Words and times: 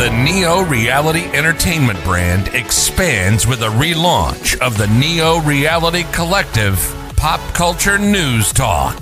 The 0.00 0.24
Neo 0.24 0.62
Reality 0.62 1.24
Entertainment 1.24 2.02
brand 2.04 2.48
expands 2.54 3.46
with 3.46 3.60
a 3.60 3.68
relaunch 3.68 4.58
of 4.60 4.78
the 4.78 4.86
Neo 4.86 5.40
Reality 5.40 6.04
Collective 6.10 6.78
Pop 7.18 7.38
Culture 7.52 7.98
News 7.98 8.50
Talk. 8.50 8.98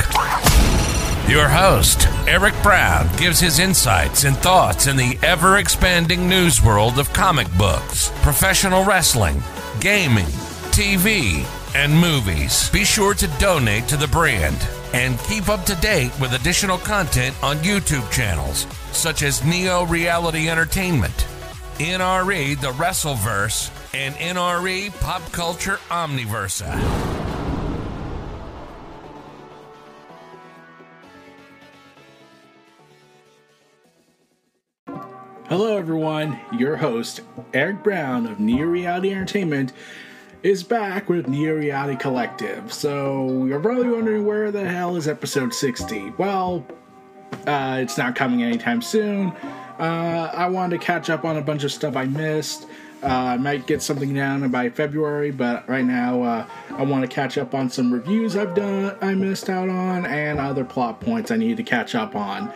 Your 1.29 1.46
host, 1.46 2.08
Eric 2.26 2.54
Brown, 2.64 3.08
gives 3.16 3.38
his 3.38 3.61
insights 3.61 4.25
and 4.25 4.37
thoughts 4.39 4.89
in 4.89 4.96
the 4.96 5.16
ever 5.23 5.59
expanding 5.59 6.29
news 6.29 6.61
world 6.61 6.99
of 6.99 7.12
comic 7.12 7.46
books, 7.57 8.11
professional 8.23 8.85
wrestling, 8.85 9.41
gaming, 9.79 10.27
TV, 10.73 11.46
and 11.77 11.96
movies. 11.96 12.69
Be 12.71 12.83
sure 12.83 13.15
to 13.15 13.29
donate 13.39 13.87
to 13.87 13.96
the 13.96 14.09
brand 14.09 14.59
and 14.93 15.18
keep 15.20 15.48
up 15.48 15.64
to 15.66 15.75
date 15.77 16.12
with 16.20 16.32
additional 16.34 16.79
content 16.79 17.34
on 17.43 17.57
YouTube 17.59 18.11
channels 18.11 18.66
such 18.93 19.23
as 19.23 19.45
Neo 19.45 19.84
Reality 19.87 20.48
Entertainment, 20.48 21.27
NRE 21.78 22.61
The 22.61 22.73
Wrestleverse, 22.73 23.70
and 23.95 24.14
NRE 24.16 24.98
Pop 25.01 25.23
Culture 25.33 25.78
Omniversa. 25.88 27.19
Hello, 35.48 35.78
everyone. 35.78 36.39
Your 36.52 36.77
host, 36.77 37.23
Eric 37.55 37.83
Brown 37.83 38.27
of 38.27 38.39
Neo 38.39 38.66
Reality 38.66 39.11
Entertainment, 39.11 39.73
is 40.42 40.62
back 40.62 41.09
with 41.09 41.27
Neo 41.27 41.56
Reality 41.56 41.97
Collective. 41.97 42.73
So, 42.73 43.45
you're 43.47 43.60
probably 43.60 43.88
wondering 43.88 44.24
where 44.24 44.51
the 44.52 44.69
hell 44.69 44.97
is 44.97 45.09
episode 45.09 45.52
60? 45.52 46.12
Well, 46.16 46.64
uh, 47.47 47.78
it's 47.80 47.98
not 47.98 48.14
coming 48.14 48.42
anytime 48.42 48.80
soon. 48.80 49.30
Uh, 49.78 50.30
I 50.33 50.48
wanted 50.48 50.80
to 50.80 50.84
catch 50.84 51.11
up 51.11 51.24
on 51.24 51.37
a 51.37 51.42
bunch 51.42 51.64
of 51.64 51.73
stuff 51.73 51.97
I 51.97 52.05
missed. 52.05 52.66
Uh, 53.03 53.06
I 53.06 53.36
might 53.36 53.66
get 53.66 53.81
something 53.81 54.12
down 54.12 54.48
by 54.50 54.70
February, 54.70 55.31
but 55.31 55.69
right 55.69 55.84
now 55.84 56.22
uh, 56.22 56.47
I 56.70 56.83
want 56.83 57.03
to 57.03 57.09
catch 57.09 57.39
up 57.39 57.55
on 57.55 57.70
some 57.70 57.92
reviews 57.92 58.36
I've 58.36 58.55
done, 58.55 58.97
I 59.00 59.14
missed 59.14 59.48
out 59.48 59.69
on, 59.69 60.05
and 60.06 60.41
other 60.41 60.64
plot 60.64 61.00
points 61.00 61.31
I 61.31 61.36
need 61.36 61.56
to 61.59 61.62
catch 61.62 61.94
up 61.94 62.16
on. 62.16 62.53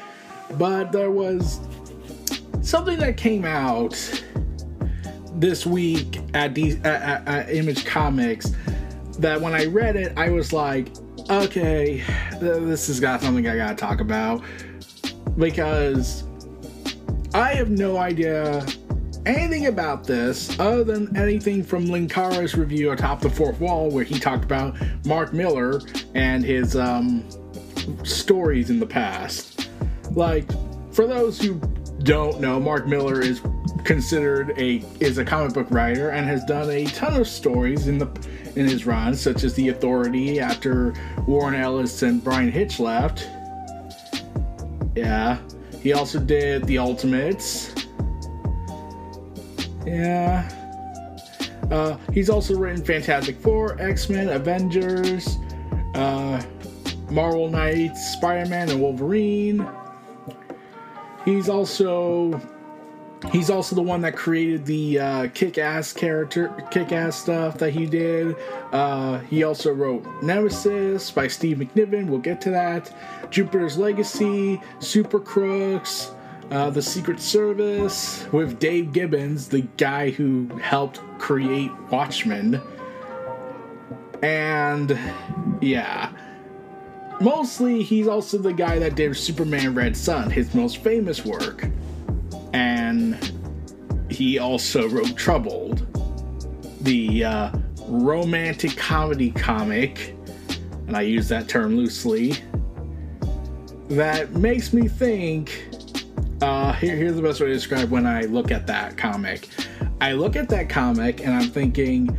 But 0.59 0.91
there 0.91 1.13
was 1.13 1.61
something 2.61 2.99
that 2.99 3.17
came 3.17 3.45
out 3.45 4.23
this 5.43 5.67
week 5.67 6.21
at, 6.35 6.55
D- 6.55 6.79
at, 6.85 7.27
at 7.27 7.51
Image 7.51 7.85
Comics 7.85 8.53
that 9.19 9.41
when 9.41 9.55
I 9.55 9.67
read 9.67 9.97
it, 9.97 10.17
I 10.17 10.31
was 10.31 10.53
like, 10.53 10.89
okay, 11.29 12.05
this 12.41 12.87
has 12.87 13.01
got 13.01 13.21
something 13.21 13.49
I 13.49 13.57
gotta 13.57 13.75
talk 13.75 14.01
about 14.01 14.45
because 15.37 16.23
I 17.35 17.55
have 17.55 17.71
no 17.71 17.97
idea 17.97 18.65
anything 19.27 19.67
about 19.67 20.05
this 20.05 20.59
other 20.61 20.85
than 20.85 21.17
anything 21.17 21.65
from 21.65 21.87
Linkara's 21.87 22.55
review 22.55 22.93
atop 22.93 23.21
the 23.21 23.31
fourth 23.31 23.59
wall 23.59 23.91
where 23.91 24.05
he 24.05 24.21
talked 24.21 24.45
about 24.45 24.77
Mark 25.05 25.33
Millar 25.33 25.81
and 26.15 26.45
his 26.45 26.77
um, 26.77 27.29
stories 28.05 28.71
in 28.71 28.79
the 28.79 28.87
past. 28.87 29.71
Like, 30.13 30.49
for 30.93 31.09
those 31.09 31.41
who 31.41 31.55
don't 32.05 32.41
know, 32.41 32.61
Mark 32.61 32.87
Millar 32.87 33.21
is 33.21 33.41
considered 33.85 34.53
a 34.59 34.85
is 35.01 35.19
a 35.19 35.25
comic 35.25 35.53
book 35.55 35.67
writer 35.71 36.11
and 36.11 36.27
has 36.27 36.45
done 36.45 36.71
a 36.71 36.85
ton 36.87 37.21
of 37.21 37.27
stories 37.27 37.89
in 37.89 37.99
the 37.99 38.07
in 38.57 38.67
his 38.67 38.87
run, 38.87 39.15
such 39.15 39.45
as 39.45 39.55
The 39.55 39.69
Authority 39.69 40.39
after 40.41 40.95
Warren 41.27 41.55
Ellis 41.55 42.03
and 42.03 42.23
Bryan 42.23 42.51
Hitch 42.51 42.79
left. 42.79 43.29
Yeah. 44.95 45.39
He 45.81 45.95
also 45.95 46.21
did 46.21 46.65
The 46.65 46.79
Ultimates. 46.79 47.75
Yeah. 49.87 50.49
Uh, 51.71 51.97
he's 52.13 52.29
also 52.29 52.57
written 52.57 52.85
Fantastic 52.85 53.41
Four, 53.41 53.81
X 53.81 54.09
Men, 54.09 54.29
Avengers, 54.29 55.39
uh, 55.95 56.43
Marvel 57.11 57.49
Knights, 57.49 58.13
Spider 58.13 58.49
Man, 58.49 58.69
and 58.71 58.81
Wolverine. 58.81 59.67
He's 61.25 61.49
also 61.49 62.41
he's 63.33 63.51
also 63.51 63.75
the 63.75 63.83
one 63.83 64.03
that 64.03 64.15
created 64.15 64.65
the 64.67 65.01
uh, 65.01 65.29
kick-ass 65.35 65.93
character 65.93 66.55
kick-ass 66.71 67.17
stuff 67.17 67.59
that 67.59 67.71
he 67.71 67.87
did. 67.87 68.37
Uh, 68.71 69.19
he 69.21 69.43
also 69.43 69.73
wrote 69.73 70.05
nemesis 70.23 71.11
by 71.11 71.27
steve 71.27 71.57
mcniven. 71.57 72.07
We'll 72.07 72.21
get 72.21 72.41
to 72.43 72.51
that. 72.51 72.95
Jupiter's 73.31 73.79
legacy 73.79 74.61
super 74.79 75.19
crooks 75.19 76.13
uh, 76.51 76.69
the 76.69 76.83
secret 76.83 77.19
service 77.19 78.27
with 78.31 78.59
dave 78.59 78.93
gibbons 78.93 79.49
the 79.49 79.63
guy 79.79 80.11
who 80.11 80.47
helped 80.59 80.99
create 81.19 81.71
watchmen. 81.91 82.61
And 84.23 84.99
yeah. 85.63 86.13
Mostly 87.21 87.83
he's 87.83 88.07
also 88.07 88.37
the 88.37 88.53
guy 88.53 88.79
that 88.81 88.97
did 88.97 89.17
superman 89.17 89.75
red 89.75 89.97
sun 89.97 90.31
his 90.31 90.55
most 90.55 90.79
famous 90.79 91.25
work 91.25 91.67
and 92.53 93.33
he 94.11 94.39
also 94.39 94.89
wrote 94.89 95.17
Troubled, 95.17 95.87
the 96.83 97.25
uh, 97.25 97.53
romantic 97.87 98.77
comedy 98.77 99.31
comic, 99.31 100.17
and 100.87 100.97
I 100.97 101.03
use 101.03 101.29
that 101.29 101.49
term 101.49 101.77
loosely, 101.77 102.35
that 103.89 104.33
makes 104.33 104.73
me 104.73 104.89
think. 104.89 105.69
Uh, 106.41 106.73
here, 106.73 106.97
here's 106.97 107.15
the 107.15 107.23
best 107.23 107.41
way 107.41 107.47
to 107.47 107.53
describe 107.53 107.91
when 107.91 108.07
I 108.07 108.23
look 108.23 108.51
at 108.51 108.67
that 108.67 108.97
comic. 108.97 109.49
I 110.01 110.13
look 110.13 110.35
at 110.35 110.49
that 110.49 110.69
comic 110.69 111.25
and 111.25 111.33
I'm 111.33 111.49
thinking, 111.49 112.17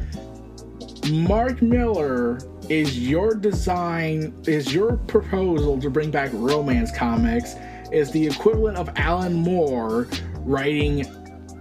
Mark 1.12 1.62
Millar 1.62 2.40
is 2.70 2.98
your 2.98 3.36
design, 3.36 4.34
is 4.48 4.74
your 4.74 4.96
proposal 4.96 5.80
to 5.82 5.90
bring 5.90 6.10
back 6.10 6.30
romance 6.34 6.96
comics 6.96 7.56
is 7.94 8.12
the 8.12 8.26
equivalent 8.26 8.78
of 8.78 8.90
Alan 8.96 9.34
Moore 9.34 10.08
writing, 10.40 11.06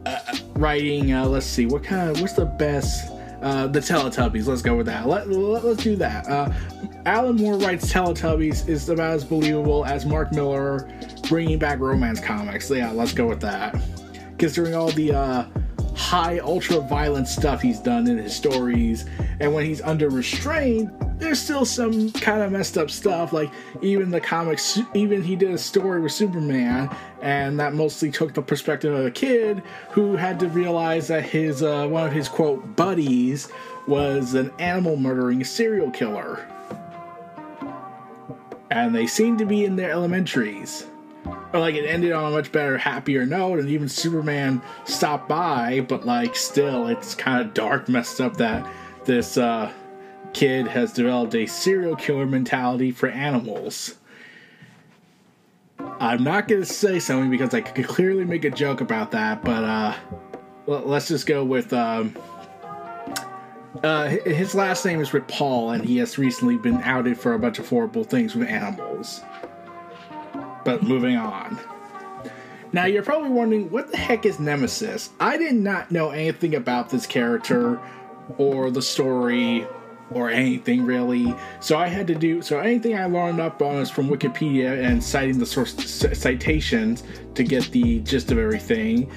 uh, 0.06 0.36
writing. 0.54 1.12
Uh, 1.12 1.26
let's 1.26 1.46
see, 1.46 1.66
what 1.66 1.84
kind 1.84 2.10
of 2.10 2.20
what's 2.20 2.34
the 2.34 2.46
best? 2.46 3.12
Uh, 3.42 3.66
the 3.66 3.80
Teletubbies. 3.80 4.46
Let's 4.46 4.62
go 4.62 4.76
with 4.76 4.86
that. 4.86 5.08
Let, 5.08 5.28
let, 5.28 5.64
us 5.64 5.78
do 5.78 5.96
that. 5.96 6.28
Uh, 6.28 6.52
Alan 7.06 7.34
Moore 7.34 7.56
writes 7.56 7.92
Teletubbies 7.92 8.68
is 8.68 8.88
about 8.88 9.14
as 9.14 9.24
believable 9.24 9.84
as 9.84 10.06
Mark 10.06 10.32
Millar 10.32 10.88
bringing 11.28 11.58
back 11.58 11.80
romance 11.80 12.20
comics. 12.20 12.70
Yeah, 12.70 12.92
let's 12.92 13.12
go 13.12 13.26
with 13.26 13.40
that. 13.40 13.74
Considering 14.38 14.76
all 14.76 14.90
the 14.92 15.12
uh, 15.12 15.44
high 15.96 16.38
ultra 16.38 16.80
violent 16.80 17.28
stuff 17.28 17.60
he's 17.60 17.78
done 17.78 18.08
in 18.08 18.18
his 18.18 18.34
stories, 18.34 19.06
and 19.40 19.52
when 19.52 19.64
he's 19.64 19.80
under 19.80 20.08
restraint, 20.08 20.90
there's 21.18 21.40
still 21.40 21.64
some 21.64 22.10
kind 22.12 22.42
of 22.42 22.50
messed 22.50 22.76
up 22.76 22.90
stuff. 22.90 23.32
Like 23.32 23.50
even 23.80 24.10
the 24.10 24.20
comics, 24.20 24.80
even 24.94 25.22
he 25.22 25.36
did 25.36 25.52
a 25.52 25.58
story 25.58 26.00
with 26.00 26.12
Superman, 26.12 26.94
and 27.20 27.58
that 27.60 27.74
mostly 27.74 28.10
took 28.10 28.34
the 28.34 28.42
perspective 28.42 28.92
of 28.92 29.06
a 29.06 29.10
kid 29.10 29.62
who 29.90 30.16
had 30.16 30.40
to 30.40 30.48
realize 30.48 31.08
that 31.08 31.24
his 31.24 31.62
uh, 31.62 31.86
one 31.86 32.06
of 32.06 32.12
his 32.12 32.28
quote 32.28 32.76
buddies 32.76 33.48
was 33.86 34.34
an 34.34 34.50
animal 34.58 34.96
murdering 34.96 35.44
serial 35.44 35.90
killer, 35.90 36.48
and 38.70 38.94
they 38.94 39.06
seem 39.06 39.36
to 39.38 39.44
be 39.44 39.64
in 39.64 39.76
their 39.76 39.90
elementaries. 39.90 40.86
Or 41.52 41.60
like 41.60 41.74
it 41.74 41.86
ended 41.86 42.12
on 42.12 42.32
a 42.32 42.34
much 42.34 42.50
better, 42.50 42.78
happier 42.78 43.26
note, 43.26 43.58
and 43.58 43.68
even 43.68 43.88
Superman 43.88 44.62
stopped 44.84 45.28
by, 45.28 45.80
but 45.80 46.06
like 46.06 46.34
still, 46.34 46.88
it's 46.88 47.14
kind 47.14 47.40
of 47.40 47.52
dark, 47.54 47.88
messed 47.88 48.20
up 48.20 48.36
that 48.38 48.66
this. 49.04 49.36
uh 49.36 49.72
kid 50.32 50.66
has 50.66 50.92
developed 50.92 51.34
a 51.34 51.46
serial 51.46 51.96
killer 51.96 52.26
mentality 52.26 52.90
for 52.90 53.08
animals. 53.08 53.96
I'm 56.00 56.22
not 56.22 56.48
to 56.48 56.64
say 56.64 56.98
something 56.98 57.30
because 57.30 57.54
I 57.54 57.60
could 57.60 57.86
clearly 57.86 58.24
make 58.24 58.44
a 58.44 58.50
joke 58.50 58.80
about 58.80 59.10
that, 59.12 59.42
but 59.44 59.64
uh, 59.64 59.94
let's 60.66 61.08
just 61.08 61.26
go 61.26 61.44
with. 61.44 61.72
Um, 61.72 62.16
uh, 63.82 64.08
his 64.08 64.54
last 64.54 64.84
name 64.84 65.00
is 65.00 65.10
Ripoll, 65.10 65.74
and 65.74 65.84
he 65.84 65.96
has 65.98 66.18
recently 66.18 66.56
been 66.56 66.76
outed 66.82 67.18
for 67.18 67.34
a 67.34 67.38
bunch 67.38 67.58
of 67.58 67.68
horrible 67.68 68.04
things 68.04 68.34
with 68.34 68.48
animals. 68.48 69.22
But 70.64 70.82
moving 70.82 71.16
on. 71.16 71.58
Now, 72.72 72.86
you're 72.86 73.02
probably 73.02 73.30
wondering, 73.30 73.70
what 73.70 73.90
the 73.90 73.98
heck 73.98 74.24
is 74.24 74.40
Nemesis? 74.40 75.10
I 75.20 75.36
did 75.36 75.54
not 75.54 75.90
know 75.90 76.10
anything 76.10 76.54
about 76.54 76.88
this 76.88 77.06
character 77.06 77.78
or 78.38 78.70
the 78.70 78.80
story 78.80 79.66
or 80.10 80.30
anything 80.30 80.84
really. 80.84 81.34
So 81.60 81.76
I 81.76 81.88
had 81.88 82.06
to 82.08 82.14
do 82.14 82.42
so 82.42 82.58
anything 82.58 82.96
I 82.96 83.06
learned 83.06 83.40
up 83.40 83.62
on 83.62 83.76
is 83.76 83.90
from 83.90 84.08
Wikipedia 84.08 84.84
and 84.84 85.02
citing 85.02 85.38
the 85.38 85.46
source 85.46 85.74
citations 85.74 87.02
to 87.34 87.44
get 87.44 87.70
the 87.70 88.00
gist 88.00 88.30
of 88.30 88.38
everything. 88.38 89.10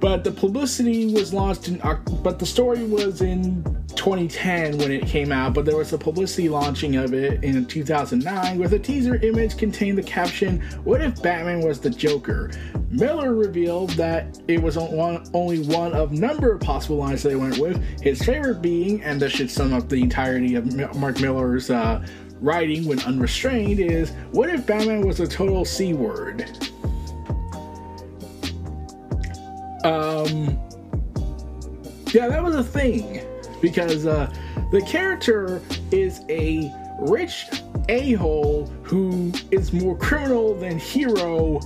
But 0.00 0.24
the 0.24 0.32
publicity 0.32 1.14
was 1.14 1.32
launched 1.32 1.68
in, 1.68 1.80
but 2.22 2.38
the 2.38 2.46
story 2.46 2.84
was 2.84 3.22
in 3.22 3.62
2010 3.94 4.78
when 4.78 4.90
it 4.90 5.06
came 5.06 5.32
out, 5.32 5.54
but 5.54 5.64
there 5.64 5.76
was 5.76 5.92
a 5.92 5.98
publicity 5.98 6.48
launching 6.48 6.96
of 6.96 7.14
it 7.14 7.42
in 7.42 7.64
2009 7.64 8.58
with 8.58 8.74
a 8.74 8.78
teaser 8.78 9.16
image 9.16 9.56
containing 9.56 9.96
the 9.96 10.02
caption, 10.02 10.60
What 10.84 11.00
if 11.00 11.22
Batman 11.22 11.60
was 11.60 11.80
the 11.80 11.90
Joker? 11.90 12.50
Millar 12.90 13.34
revealed 13.34 13.90
that 13.90 14.38
it 14.46 14.62
was 14.62 14.76
only 14.76 15.62
one 15.66 15.92
of 15.94 16.12
number 16.12 16.52
of 16.52 16.60
possible 16.60 16.96
lines 16.96 17.22
they 17.22 17.36
went 17.36 17.58
with, 17.58 17.82
his 18.00 18.22
favorite 18.22 18.60
being, 18.60 19.02
and 19.02 19.20
this 19.20 19.32
should 19.32 19.50
sum 19.50 19.72
up 19.72 19.88
the 19.88 20.02
entirety 20.02 20.54
of 20.54 20.96
Mark 20.96 21.20
Millar's 21.20 21.70
uh, 21.70 22.04
writing 22.40 22.86
when 22.86 23.00
unrestrained, 23.00 23.80
is 23.80 24.10
What 24.32 24.50
if 24.50 24.66
Batman 24.66 25.06
was 25.06 25.20
a 25.20 25.26
total 25.26 25.64
C 25.64 25.92
Um, 29.84 30.58
yeah, 32.12 32.28
that 32.28 32.42
was 32.42 32.54
a 32.56 32.64
thing 32.64 33.22
because 33.60 34.06
uh, 34.06 34.32
the 34.72 34.80
character 34.82 35.62
is 35.90 36.22
a 36.28 36.72
rich 37.00 37.46
a 37.88 38.12
hole 38.12 38.66
who 38.82 39.32
is 39.50 39.72
more 39.72 39.96
criminal 39.96 40.54
than 40.54 40.78
hero 40.78 41.60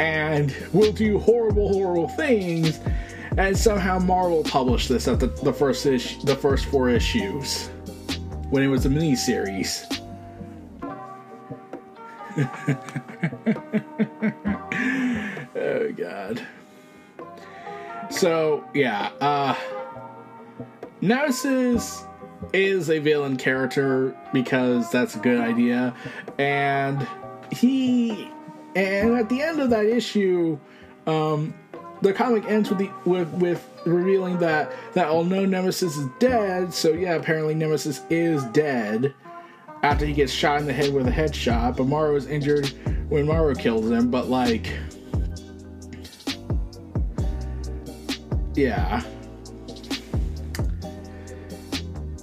and 0.00 0.54
will 0.72 0.92
do 0.92 1.18
horrible, 1.18 1.68
horrible 1.68 2.08
things. 2.08 2.80
And 3.36 3.56
somehow 3.56 3.98
Marvel 3.98 4.42
published 4.44 4.88
this 4.88 5.06
at 5.06 5.20
the, 5.20 5.26
the 5.26 5.52
first 5.52 5.84
issue, 5.86 6.20
the 6.22 6.36
first 6.36 6.66
four 6.66 6.88
issues 6.88 7.68
when 8.50 8.62
it 8.62 8.68
was 8.68 8.86
a 8.86 8.90
mini 8.90 9.14
series. 9.14 9.86
oh 15.56 15.92
god. 15.96 16.46
So 18.18 18.64
yeah, 18.74 19.10
uh 19.20 19.54
Nemesis 21.00 22.04
is 22.52 22.90
a 22.90 22.98
villain 22.98 23.36
character 23.36 24.16
because 24.32 24.90
that's 24.90 25.14
a 25.14 25.18
good 25.20 25.40
idea, 25.40 25.94
and 26.38 27.06
he 27.52 28.28
and 28.74 29.16
at 29.16 29.28
the 29.28 29.40
end 29.40 29.60
of 29.60 29.70
that 29.70 29.86
issue, 29.86 30.58
um, 31.06 31.54
the 32.02 32.12
comic 32.12 32.44
ends 32.46 32.68
with 32.70 32.78
the 32.78 32.90
with 33.04 33.28
with 33.34 33.68
revealing 33.84 34.38
that 34.38 34.72
that 34.94 35.06
although 35.06 35.44
Nemesis 35.44 35.96
is 35.96 36.08
dead, 36.18 36.74
so 36.74 36.92
yeah, 36.92 37.14
apparently 37.14 37.54
Nemesis 37.54 38.02
is 38.10 38.44
dead 38.46 39.14
after 39.84 40.04
he 40.04 40.12
gets 40.12 40.32
shot 40.32 40.60
in 40.60 40.66
the 40.66 40.72
head 40.72 40.92
with 40.92 41.06
a 41.06 41.12
headshot, 41.12 41.76
but 41.76 41.86
Morrow 41.86 42.16
is 42.16 42.26
injured 42.26 42.66
when 43.08 43.26
Morrow 43.26 43.54
kills 43.54 43.88
him, 43.88 44.10
but 44.10 44.28
like 44.28 44.72
yeah. 48.58 49.02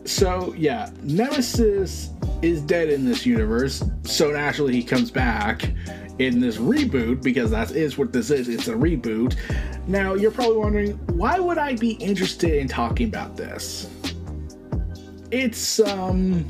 So 0.03 0.53
yeah, 0.57 0.89
Nemesis 1.01 2.09
is 2.41 2.61
dead 2.61 2.89
in 2.89 3.05
this 3.05 3.25
universe, 3.25 3.83
so 4.03 4.31
naturally 4.31 4.73
he 4.73 4.83
comes 4.83 5.11
back 5.11 5.71
in 6.19 6.39
this 6.39 6.57
reboot 6.57 7.23
because 7.23 7.51
that 7.51 7.71
is 7.71 7.97
what 7.97 8.11
this 8.11 8.29
is. 8.31 8.49
It's 8.49 8.67
a 8.67 8.73
reboot. 8.73 9.35
Now 9.87 10.13
you're 10.13 10.31
probably 10.31 10.57
wondering 10.57 10.91
why 11.17 11.39
would 11.39 11.57
I 11.57 11.75
be 11.75 11.91
interested 11.93 12.53
in 12.55 12.67
talking 12.67 13.07
about 13.07 13.37
this? 13.37 13.89
It's 15.31 15.79
um 15.79 16.45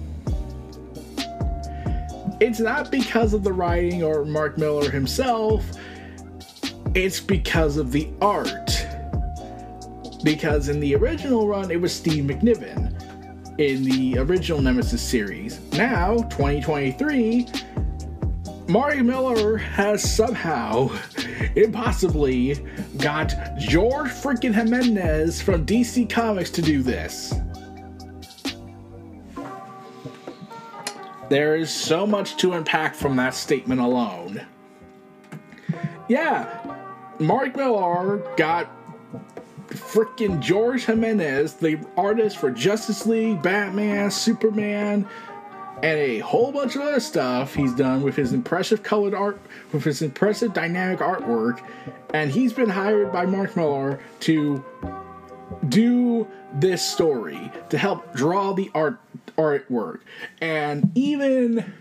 it's 2.41 2.59
not 2.59 2.91
because 2.91 3.33
of 3.33 3.43
the 3.43 3.53
writing 3.53 4.03
or 4.03 4.25
Mark 4.25 4.57
Millar 4.57 4.89
himself. 4.89 5.63
It's 6.95 7.19
because 7.19 7.77
of 7.77 7.91
the 7.91 8.09
art. 8.21 8.84
Because 10.25 10.69
in 10.69 10.79
the 10.79 10.95
original 10.95 11.47
run 11.47 11.69
it 11.69 11.79
was 11.79 11.93
Steve 11.93 12.23
McNiven 12.23 12.91
in 13.59 13.83
the 13.83 14.17
original 14.17 14.59
Nemesis 14.59 15.01
series. 15.01 15.59
Now, 15.73 16.15
2023, 16.15 17.45
Mark 18.67 18.97
Millar 18.97 19.55
has 19.57 20.01
somehow, 20.01 20.89
impossibly, 21.55 22.55
got 22.97 23.35
George 23.59 24.09
freaking 24.09 24.51
Jimenez 24.51 25.43
from 25.43 25.63
DC 25.63 26.09
Comics 26.09 26.49
to 26.49 26.61
do 26.63 26.81
this. 26.81 27.35
There 31.29 31.55
is 31.55 31.69
so 31.69 32.07
much 32.07 32.35
to 32.37 32.53
unpack 32.53 32.95
from 32.95 33.15
that 33.17 33.35
statement 33.35 33.79
alone. 33.79 34.41
Yeah, 36.09 36.77
Mark 37.19 37.55
Millar 37.55 38.23
got 38.37 38.74
freaking 39.75 40.39
George 40.39 40.85
Jimenez, 40.85 41.53
the 41.55 41.79
artist 41.97 42.37
for 42.37 42.51
Justice 42.51 43.05
League, 43.05 43.41
Batman, 43.41 44.11
Superman, 44.11 45.07
and 45.83 45.99
a 45.99 46.19
whole 46.19 46.51
bunch 46.51 46.75
of 46.75 46.81
other 46.81 46.99
stuff 46.99 47.53
he's 47.53 47.73
done 47.73 48.01
with 48.01 48.15
his 48.15 48.33
impressive 48.33 48.81
colored 48.81 49.13
art, 49.13 49.39
with 49.73 49.83
his 49.83 50.01
impressive 50.01 50.53
dynamic 50.53 50.99
artwork, 50.99 51.61
and 52.13 52.31
he's 52.31 52.53
been 52.53 52.69
hired 52.69 53.11
by 53.11 53.25
Mark 53.25 53.55
Millar 53.55 53.99
to 54.21 54.63
do 55.67 56.27
this 56.53 56.81
story 56.81 57.51
to 57.69 57.77
help 57.77 58.13
draw 58.13 58.53
the 58.53 58.71
art 58.73 58.99
artwork, 59.37 59.99
and 60.41 60.91
even 60.95 61.73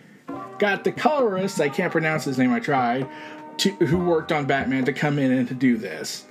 got 0.59 0.85
the 0.85 0.93
colorist 0.93 1.61
I 1.61 1.69
can't 1.69 1.93
pronounce 1.93 2.25
his 2.25 2.39
name. 2.39 2.53
I 2.53 2.61
tried. 2.61 3.09
To, 3.59 3.71
who 3.71 3.99
worked 3.99 4.33
on 4.33 4.47
Batman 4.47 4.85
to 4.87 4.93
come 4.93 5.17
in 5.17 5.31
and 5.31 5.47
to 5.47 5.55
do 5.55 5.77
this 5.77 6.27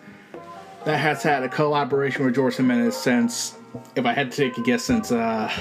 that 0.86 0.98
has 0.98 1.24
had 1.24 1.44
a 1.44 1.50
collaboration 1.50 2.26
with 2.26 2.36
George 2.36 2.58
Jimenez 2.58 2.96
since, 2.96 3.58
if 3.96 4.06
I 4.06 4.14
had 4.14 4.32
to 4.32 4.38
take 4.38 4.58
a 4.58 4.62
guess, 4.62 4.84
since 4.84 5.12
uh, 5.12 5.52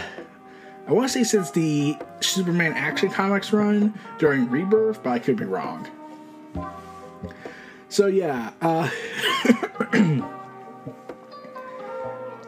I 0.86 0.92
want 0.92 1.08
to 1.08 1.12
say 1.12 1.24
since 1.24 1.50
the 1.50 1.96
Superman 2.20 2.72
Action 2.72 3.08
Comics 3.08 3.52
run 3.52 3.94
during 4.18 4.50
Rebirth, 4.50 5.02
but 5.02 5.10
I 5.10 5.18
could 5.18 5.36
be 5.36 5.44
wrong. 5.44 5.88
So 7.88 8.06
yeah, 8.06 8.52
uh, 8.60 8.90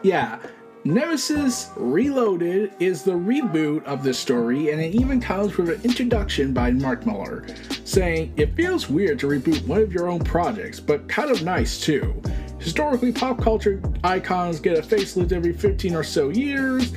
yeah. 0.03 0.39
Nemesis 0.83 1.71
Reloaded 1.75 2.73
is 2.79 3.01
the 3.01 3.13
reboot 3.13 3.83
of 3.85 4.03
this 4.03 4.19
story, 4.19 4.69
and 4.69 4.79
it 4.79 4.93
even 4.93 5.19
comes 5.19 5.57
with 5.57 5.69
an 5.69 5.81
introduction 5.81 6.53
by 6.53 6.69
Mark 6.69 7.07
Millar, 7.07 7.47
saying, 7.85 8.31
It 8.37 8.53
feels 8.53 8.87
weird 8.87 9.17
to 9.19 9.27
reboot 9.27 9.65
one 9.65 9.81
of 9.81 9.91
your 9.91 10.07
own 10.07 10.19
projects, 10.19 10.79
but 10.79 11.07
kind 11.07 11.31
of 11.31 11.41
nice 11.41 11.79
too. 11.81 12.21
Historically, 12.65 13.11
pop 13.11 13.39
culture 13.39 13.79
icons 14.03 14.59
get 14.59 14.75
a 14.75 14.81
facelift 14.81 15.31
every 15.31 15.53
15 15.53 15.95
or 15.95 16.03
so 16.03 16.29
years. 16.29 16.93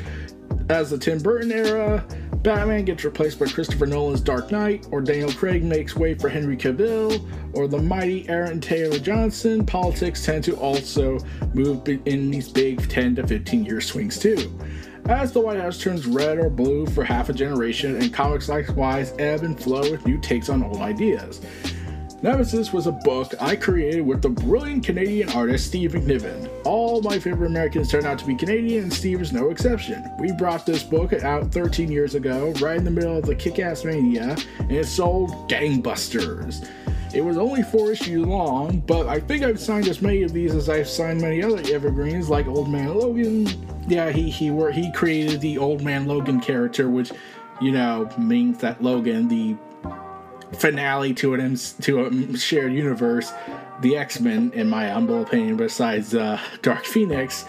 As 0.70 0.88
the 0.88 0.96
Tim 0.96 1.18
Burton 1.18 1.52
era, 1.52 2.02
Batman 2.36 2.86
gets 2.86 3.04
replaced 3.04 3.38
by 3.38 3.44
Christopher 3.44 3.84
Nolan's 3.84 4.22
Dark 4.22 4.50
Knight, 4.50 4.86
or 4.90 5.02
Daniel 5.02 5.30
Craig 5.30 5.62
makes 5.62 5.94
way 5.94 6.14
for 6.14 6.30
Henry 6.30 6.56
Cavill, 6.56 7.22
or 7.52 7.68
the 7.68 7.76
mighty 7.76 8.26
Aaron 8.30 8.62
Taylor 8.62 8.98
Johnson, 8.98 9.66
politics 9.66 10.24
tend 10.24 10.42
to 10.44 10.56
also 10.56 11.18
move 11.52 11.86
in 11.86 12.30
these 12.30 12.48
big 12.48 12.88
10 12.88 13.16
to 13.16 13.26
15 13.26 13.66
year 13.66 13.82
swings 13.82 14.18
too. 14.18 14.58
As 15.10 15.32
the 15.32 15.40
White 15.40 15.60
House 15.60 15.76
turns 15.76 16.06
red 16.06 16.38
or 16.38 16.48
blue 16.48 16.86
for 16.86 17.04
half 17.04 17.28
a 17.28 17.34
generation, 17.34 17.94
and 17.96 18.10
comics 18.10 18.48
likewise 18.48 19.12
ebb 19.18 19.42
and 19.42 19.60
flow 19.60 19.82
with 19.90 20.06
new 20.06 20.18
takes 20.18 20.48
on 20.48 20.64
old 20.64 20.78
ideas. 20.78 21.42
Nemesis 22.20 22.72
was 22.72 22.88
a 22.88 22.92
book 22.92 23.32
I 23.40 23.54
created 23.54 24.00
with 24.00 24.22
the 24.22 24.28
brilliant 24.28 24.84
Canadian 24.84 25.28
artist 25.28 25.68
Steve 25.68 25.92
McNiven. 25.92 26.50
All 26.64 27.00
my 27.00 27.16
favorite 27.16 27.46
Americans 27.46 27.88
turned 27.88 28.06
out 28.06 28.18
to 28.18 28.26
be 28.26 28.34
Canadian, 28.34 28.84
and 28.84 28.92
Steve 28.92 29.22
is 29.22 29.32
no 29.32 29.50
exception. 29.50 30.04
We 30.18 30.32
brought 30.32 30.66
this 30.66 30.82
book 30.82 31.12
out 31.12 31.52
13 31.52 31.92
years 31.92 32.16
ago, 32.16 32.52
right 32.60 32.76
in 32.76 32.82
the 32.82 32.90
middle 32.90 33.16
of 33.16 33.24
the 33.24 33.36
kick 33.36 33.60
ass 33.60 33.84
mania, 33.84 34.36
and 34.58 34.72
it 34.72 34.86
sold 34.86 35.30
gangbusters. 35.48 36.68
It 37.14 37.20
was 37.20 37.38
only 37.38 37.62
four 37.62 37.92
issues 37.92 38.26
long, 38.26 38.80
but 38.80 39.06
I 39.06 39.20
think 39.20 39.44
I've 39.44 39.60
signed 39.60 39.86
as 39.86 40.02
many 40.02 40.24
of 40.24 40.32
these 40.32 40.56
as 40.56 40.68
I've 40.68 40.88
signed 40.88 41.20
many 41.20 41.40
other 41.40 41.62
evergreens, 41.72 42.28
like 42.28 42.48
Old 42.48 42.68
Man 42.68 42.94
Logan. 42.94 43.46
Yeah, 43.86 44.10
he 44.10 44.28
he 44.28 44.50
were 44.50 44.72
he 44.72 44.90
created 44.90 45.40
the 45.40 45.56
Old 45.56 45.82
Man 45.82 46.06
Logan 46.06 46.40
character, 46.40 46.90
which 46.90 47.12
you 47.60 47.70
know 47.70 48.10
means 48.18 48.58
that 48.58 48.82
Logan, 48.82 49.28
the 49.28 49.56
finale 50.54 51.14
to 51.14 51.34
an 51.34 51.56
to 51.82 52.06
a 52.06 52.36
shared 52.36 52.72
universe, 52.72 53.32
the 53.80 53.96
X 53.96 54.20
Men, 54.20 54.52
in 54.54 54.68
my 54.68 54.88
humble 54.88 55.22
opinion, 55.22 55.56
besides 55.56 56.14
uh, 56.14 56.40
Dark 56.62 56.84
Phoenix, 56.84 57.44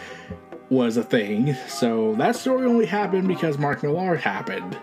was 0.70 0.98
a 0.98 1.04
thing. 1.04 1.56
So 1.68 2.16
that 2.16 2.36
story 2.36 2.66
only 2.66 2.86
happened 2.86 3.28
because 3.28 3.58
Mark 3.58 3.84
Millar 3.84 4.16
happened. 4.16 4.78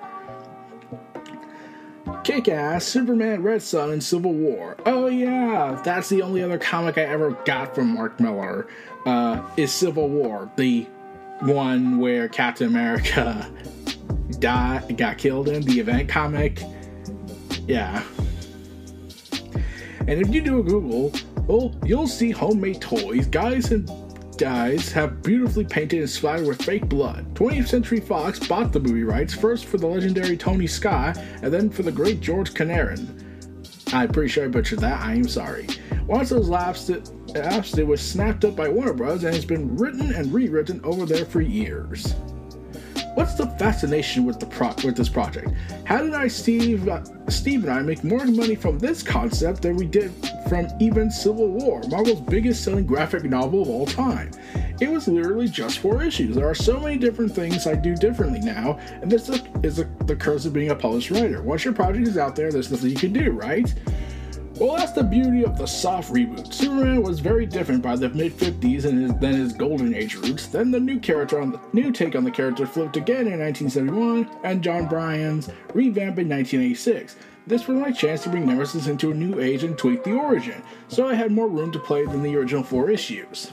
Kick 2.25 2.49
Ass, 2.49 2.85
Superman, 2.85 3.43
Red 3.43 3.63
Sun, 3.63 3.93
and 3.93 4.03
Civil 4.03 4.33
War. 4.33 4.77
Oh 4.85 5.07
yeah, 5.07 5.81
that's 5.85 6.09
the 6.09 6.23
only 6.23 6.43
other 6.43 6.59
comic 6.59 6.99
I 6.99 7.03
ever 7.03 7.31
got 7.45 7.75
from 7.75 7.89
Mark 7.95 8.19
Millar. 8.21 8.67
Uh, 9.05 9.41
is 9.57 9.73
Civil 9.73 10.09
War, 10.09 10.51
the 10.57 10.83
one 11.41 11.99
where 11.99 12.29
Captain 12.29 12.67
America 12.67 13.49
died, 14.41 14.97
got 14.97 15.19
killed 15.19 15.49
in 15.49 15.63
the 15.63 15.79
event 15.79 16.09
comic 16.09 16.61
yeah. 17.67 18.03
And 20.09 20.21
if 20.21 20.33
you 20.33 20.41
do 20.41 20.61
a 20.61 20.63
Google, 20.63 21.13
Well, 21.47 21.75
you'll 21.85 22.09
see 22.09 22.31
homemade 22.31 22.81
toys, 22.81 23.27
guys 23.27 23.71
and 23.71 23.89
guys 24.37 24.93
have 24.93 25.23
beautifully 25.23 25.65
painted 25.65 26.01
and 26.01 26.11
splattered 26.11 26.47
with 26.47 26.61
fake 26.63 26.89
blood. 26.89 27.35
20th 27.35 27.69
Century 27.69 28.01
Fox 28.01 28.39
bought 28.47 28.73
the 28.73 28.81
movie 28.81 29.05
rights 29.05 29.33
first 29.33 29.65
for 29.65 29.79
the 29.79 29.87
legendary 29.87 30.37
Tony 30.37 30.67
Scott 30.67 31.17
and 31.43 31.53
then 31.53 31.71
for 31.71 31.83
the 31.83 31.93
great 31.93 32.21
George 32.21 32.53
Canaran. 32.53 33.23
I'm 33.93 34.09
pretty 34.11 34.29
sure 34.29 34.45
I 34.45 34.49
butchered 34.49 34.81
that. 34.81 35.01
I 35.01 35.15
am 35.15 35.29
sorry. 35.29 35.69
Once 36.07 36.31
those 36.31 36.49
laughs, 36.49 36.89
it, 36.91 37.11
it 37.35 37.87
was 37.87 38.01
snapped 38.01 38.45
up 38.45 38.57
by 38.57 38.69
Warner 38.69 38.93
Bros. 38.93 39.25
and 39.25 39.35
it's 39.35 39.45
been 39.45 39.77
written 39.77 40.13
and 40.15 40.33
rewritten 40.33 40.81
over 40.85 41.07
there 41.07 41.25
for 41.25 41.41
years. 41.41 42.15
What's 43.17 43.33
the 43.33 43.47
fascination 43.47 44.27
with 44.27 44.39
the 44.39 44.45
pro- 44.45 44.75
with 44.85 44.95
this 44.95 45.09
project? 45.09 45.49
How 45.85 46.03
did 46.03 46.13
I, 46.13 46.29
Steve, 46.29 46.87
uh, 46.87 47.01
Steve 47.31 47.65
and 47.65 47.73
I 47.73 47.81
make 47.81 48.05
more 48.05 48.23
money 48.27 48.55
from 48.55 48.79
this 48.79 49.03
concept 49.03 49.63
than 49.63 49.77
we 49.77 49.87
did 49.87 50.13
from 50.51 50.69
even 50.81 51.11
Civil 51.11 51.49
War, 51.49 51.81
Marvel's 51.89 52.21
biggest 52.21 52.63
selling 52.63 52.85
graphic 52.85 53.25
novel 53.25 53.63
of 53.63 53.71
all 53.71 53.87
time? 53.87 54.33
It 54.83 54.91
was 54.91 55.09
literally 55.09 55.49
just 55.49 55.79
four 55.79 56.03
issues. 56.03 56.37
There 56.37 56.47
are 56.47 56.55
so 56.55 56.79
many 56.79 56.99
different 56.99 57.35
things 57.35 57.67
I 57.67 57.75
do 57.75 57.97
differently 57.97 58.41
now, 58.41 58.79
and 59.01 59.11
this 59.11 59.31
is 59.31 59.41
the, 59.77 59.89
the 60.05 60.15
curse 60.15 60.45
of 60.45 60.53
being 60.53 60.71
a 60.71 60.77
published 60.77 61.11
writer. 61.11 61.41
Once 61.41 61.65
your 61.65 61.73
project 61.73 62.07
is 62.07 62.19
out 62.19 62.37
there, 62.37 62.53
there's 62.53 62.71
nothing 62.71 62.91
you 62.91 62.97
can 62.97 63.15
do, 63.15 63.31
right? 63.31 63.73
Well, 64.59 64.75
that's 64.75 64.93
the 64.93 65.05
beauty 65.05 65.45
of 65.45 65.59
the 65.59 65.67
soft 65.67 66.11
reboot. 66.11 66.51
Superman 66.51 67.03
was 67.03 67.21
very 67.21 67.45
different 67.45 67.83
by 67.83 67.95
the 67.95 68.09
mid 68.09 68.33
50s 68.33 68.87
and 68.87 69.03
his, 69.03 69.15
than 69.17 69.35
his 69.35 69.53
golden 69.53 69.95
age 69.95 70.15
roots. 70.15 70.47
Then 70.47 70.71
the 70.71 70.81
new 70.81 70.99
character 70.99 71.39
on 71.43 71.53
the 71.53 71.61
new 71.75 71.93
take 71.93 72.17
on 72.17 72.25
the 72.25 72.31
character 72.31 72.67
flipped 72.67 72.97
again 72.97 73.27
in 73.27 73.39
1971, 73.39 74.31
and 74.45 74.63
John 74.63 74.89
Byrne's 74.89 75.51
revamp 75.75 76.19
in 76.19 76.31
1986. 76.31 77.17
This 77.47 77.69
was 77.69 77.79
my 77.79 77.93
chance 77.93 78.23
to 78.23 78.31
bring 78.31 78.47
Nemesis 78.47 78.87
into 78.87 79.11
a 79.11 79.15
new 79.15 79.41
age 79.41 79.63
and 79.63 79.77
tweak 79.77 80.03
the 80.05 80.15
origin, 80.15 80.63
so 80.89 81.07
I 81.07 81.13
had 81.13 81.33
more 81.33 81.49
room 81.49 81.71
to 81.73 81.79
play 81.79 82.07
than 82.07 82.23
the 82.23 82.35
original 82.35 82.63
four 82.63 82.89
issues. 82.89 83.53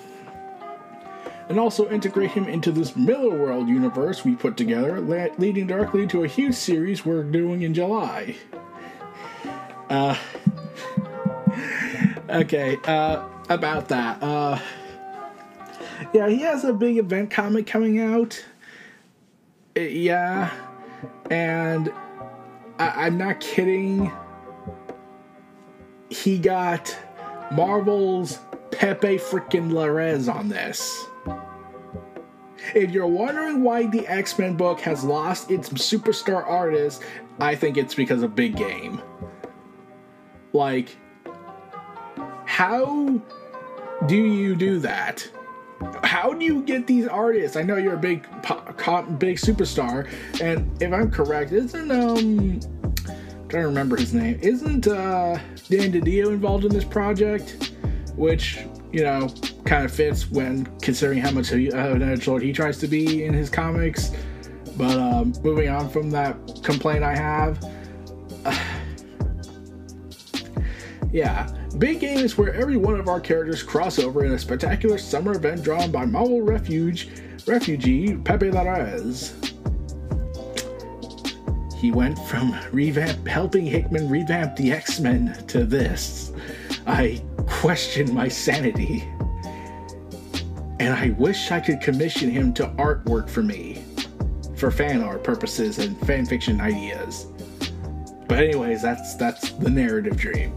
And 1.50 1.60
also 1.60 1.90
integrate 1.90 2.32
him 2.32 2.46
into 2.46 2.72
this 2.72 2.92
Millarworld 2.92 3.68
universe 3.68 4.24
we 4.24 4.36
put 4.36 4.56
together, 4.56 5.02
leading 5.02 5.68
directly 5.68 6.08
to 6.08 6.24
a 6.24 6.28
huge 6.30 6.56
series 6.56 7.06
we're 7.06 7.24
doing 7.24 7.64
in 7.64 7.74
July. 7.74 8.38
Uh, 9.90 10.18
okay, 12.34 12.78
uh, 12.86 13.28
about 13.50 13.88
that. 13.90 14.22
Uh, 14.22 14.60
yeah, 16.14 16.28
he 16.28 16.40
has 16.40 16.64
a 16.64 16.74
big 16.74 16.98
event 16.98 17.32
comic 17.32 17.68
coming 17.68 18.00
out. 18.00 18.44
Uh, 19.78 19.82
yeah, 19.82 20.52
and 21.30 21.92
I- 22.80 23.06
I'm 23.06 23.18
not 23.18 23.40
kidding. 23.40 24.12
He 26.10 26.38
got 26.38 26.96
Marvel's 27.52 28.40
Pepe 28.72 29.18
freaking 29.18 29.72
Larraz 29.72 30.34
on 30.34 30.50
this. 30.50 31.06
If 32.76 32.92
you're 32.92 33.08
wondering 33.08 33.64
why 33.64 33.88
the 33.88 34.08
X 34.08 34.38
Men 34.40 34.56
book 34.56 34.80
has 34.82 35.04
lost 35.04 35.52
its 35.52 35.70
superstar 35.70 36.48
artist, 36.48 37.04
I 37.40 37.56
think 37.56 37.78
it's 37.78 37.94
because 37.94 38.24
of 38.24 38.36
Big 38.36 38.56
Game. 38.56 39.02
Like, 40.54 40.96
how 42.46 43.22
do 44.06 44.16
you 44.16 44.56
do 44.56 44.80
that? 44.80 45.28
How 46.04 46.34
do 46.34 46.46
you 46.46 46.62
get 46.64 46.88
these 46.88 47.08
artists? 47.08 47.58
I 47.58 47.62
know 47.64 47.78
you're 47.78 47.96
a 47.96 47.98
big 47.98 48.26
pop, 48.42 49.20
big 49.20 49.38
superstar, 49.38 50.10
and 50.42 50.82
if 50.82 50.94
I'm 50.94 51.12
correct, 51.12 51.52
isn't 51.52 51.92
um, 51.92 52.60
I'm 53.08 53.50
trying 53.50 53.64
to 53.64 53.68
remember 53.68 53.98
his 53.98 54.14
name, 54.14 54.40
isn't 54.42 54.88
uh 54.88 55.40
Dan 55.70 55.92
DiDio 55.92 56.30
involved 56.30 56.66
in 56.66 56.72
this 56.72 56.86
project? 56.86 57.72
Which 58.16 58.60
you 58.92 59.04
know 59.04 59.28
kind 59.66 59.86
of 59.86 59.92
fits 59.92 60.30
when 60.30 60.66
considering 60.82 61.20
how 61.20 61.32
much 61.32 61.52
of 61.52 61.58
an 61.58 62.22
lord 62.28 62.44
he 62.44 62.54
tries 62.54 62.78
to 62.80 62.88
be 62.88 63.26
in 63.26 63.34
his 63.34 63.50
comics. 63.50 64.12
But 64.78 64.98
um, 64.98 65.34
moving 65.44 65.70
on 65.70 65.90
from 65.90 66.10
that 66.12 66.36
complaint 66.64 67.04
I 67.04 67.16
have. 67.16 67.64
Uh, 68.46 68.64
yeah, 71.12 71.48
Big 71.78 72.00
Game 72.00 72.20
is 72.20 72.38
where 72.38 72.54
every 72.54 72.78
one 72.78 73.00
of 73.00 73.08
our 73.08 73.20
characters 73.20 73.64
cross 73.64 73.98
over 73.98 74.24
in 74.24 74.34
a 74.34 74.40
spectacular 74.40 74.98
summer 74.98 75.36
event 75.36 75.64
drawn 75.64 75.92
by 75.92 76.06
Marvel 76.06 76.42
Refuge 76.42 77.10
refugee 77.48 78.16
Pepe 78.16 78.52
Larraz. 78.52 79.34
He 81.76 81.92
went 81.92 82.18
from 82.28 82.56
revamp 82.72 83.28
helping 83.28 83.66
Hickman 83.66 84.08
revamp 84.08 84.56
the 84.56 84.72
X-Men 84.72 85.46
to 85.48 85.66
this. 85.66 86.32
I 86.86 87.22
question 87.48 88.14
my 88.14 88.28
sanity. 88.28 89.04
And 90.80 90.94
I 90.94 91.16
wish 91.18 91.52
I 91.52 91.60
could 91.60 91.82
commission 91.82 92.30
him 92.30 92.54
to 92.54 92.68
artwork 92.78 93.30
for 93.30 93.42
me. 93.42 93.84
For 94.56 94.70
fan 94.70 95.02
art 95.02 95.24
purposes 95.24 95.80
and 95.80 95.98
fan 96.06 96.26
fiction 96.26 96.62
ideas. 96.62 97.28
But 98.28 98.40
anyways, 98.40 98.82
that's 98.82 99.16
that's 99.16 99.52
the 99.52 99.70
narrative 99.70 100.16
dream. 100.18 100.54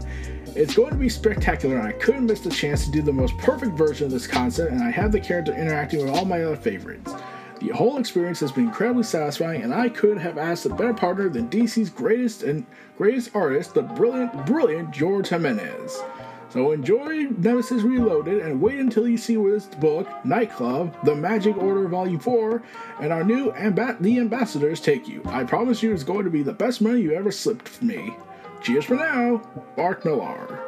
It's 0.57 0.73
going 0.73 0.89
to 0.89 0.97
be 0.97 1.07
spectacular, 1.07 1.77
and 1.77 1.87
I 1.87 1.91
couldn't 1.91 2.25
miss 2.25 2.39
the 2.39 2.49
chance 2.49 2.83
to 2.83 2.89
do 2.89 3.03
the 3.03 3.13
most 3.13 3.37
perfect 3.37 3.73
version 3.73 4.07
of 4.07 4.11
this 4.11 4.25
concept, 4.25 4.71
and 4.71 4.81
I 4.81 4.89
have 4.89 5.11
the 5.11 5.19
character 5.19 5.53
interacting 5.53 6.03
with 6.03 6.09
all 6.09 6.25
my 6.25 6.41
other 6.41 6.55
favorites. 6.55 7.13
The 7.59 7.69
whole 7.69 7.99
experience 7.99 8.39
has 8.39 8.51
been 8.51 8.65
incredibly 8.65 9.03
satisfying, 9.03 9.61
and 9.61 9.71
I 9.71 9.87
could 9.87 10.17
have 10.17 10.39
asked 10.39 10.65
a 10.65 10.69
better 10.69 10.95
partner 10.95 11.29
than 11.29 11.47
DC's 11.47 11.91
greatest 11.91 12.41
and 12.41 12.65
greatest 12.97 13.35
artist, 13.35 13.75
the 13.75 13.83
brilliant, 13.83 14.47
brilliant 14.47 14.89
George 14.89 15.27
Jimenez. 15.27 16.01
So 16.49 16.71
enjoy 16.71 17.27
Nemesis 17.37 17.83
Reloaded 17.83 18.41
and 18.41 18.59
wait 18.59 18.79
until 18.79 19.07
you 19.07 19.19
see 19.19 19.35
this 19.35 19.65
book, 19.65 20.07
Nightclub, 20.25 20.97
The 21.05 21.13
Magic 21.13 21.55
Order 21.57 21.87
Volume 21.87 22.19
4, 22.19 22.63
and 22.99 23.13
our 23.13 23.23
new 23.23 23.51
Amb- 23.51 24.01
The 24.01 24.17
Ambassadors 24.17 24.81
take 24.81 25.07
you. 25.07 25.21
I 25.27 25.43
promise 25.43 25.83
you 25.83 25.93
it's 25.93 26.03
going 26.03 26.23
to 26.23 26.31
be 26.31 26.41
the 26.41 26.51
best 26.51 26.81
money 26.81 27.01
you 27.01 27.13
ever 27.13 27.31
slipped 27.31 27.69
from 27.69 27.89
me. 27.89 28.15
Cheers 28.61 28.85
for 28.85 28.95
now, 28.95 29.41
Mark 29.77 30.03
Millar. 30.03 30.59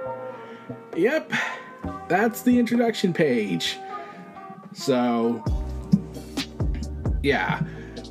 Yep, 0.96 1.32
that's 2.08 2.42
the 2.42 2.58
introduction 2.58 3.14
page. 3.14 3.78
So, 4.74 5.44
yeah, 7.24 7.62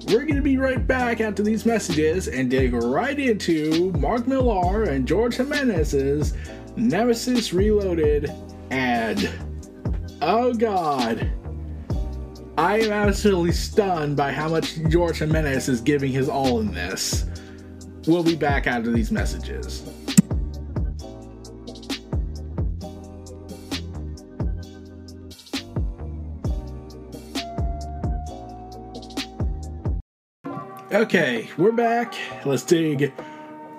we're 0.09 0.25
going 0.25 0.37
to 0.37 0.43
be 0.43 0.57
right 0.57 0.87
back 0.87 1.21
after 1.21 1.43
these 1.43 1.67
messages 1.67 2.29
and 2.29 2.51
dig 2.51 2.73
right 2.73 3.19
into 3.19 3.93
Mark 3.93 4.27
Millar 4.27 4.85
and 4.85 5.07
George 5.07 5.37
Jimenez's 5.37 6.35
Nemesis 6.77 7.53
Reloaded 7.53 8.31
ad. 8.71 9.31
Oh 10.23 10.55
god. 10.55 11.31
I 12.57 12.81
am 12.81 12.91
absolutely 12.91 13.53
stunned 13.53 14.17
by 14.17 14.33
how 14.33 14.49
much 14.49 14.79
George 14.89 15.19
Jimenez 15.19 15.69
is 15.69 15.81
giving 15.81 16.11
his 16.11 16.29
all 16.29 16.61
in 16.61 16.73
this. 16.73 17.25
We'll 18.09 18.23
be 18.23 18.37
back 18.37 18.67
after 18.67 18.91
these 18.91 19.13
messages. 19.13 19.87
Okay, 30.91 31.51
we're 31.59 31.71
back. 31.71 32.15
Let's 32.47 32.63
dig 32.63 33.13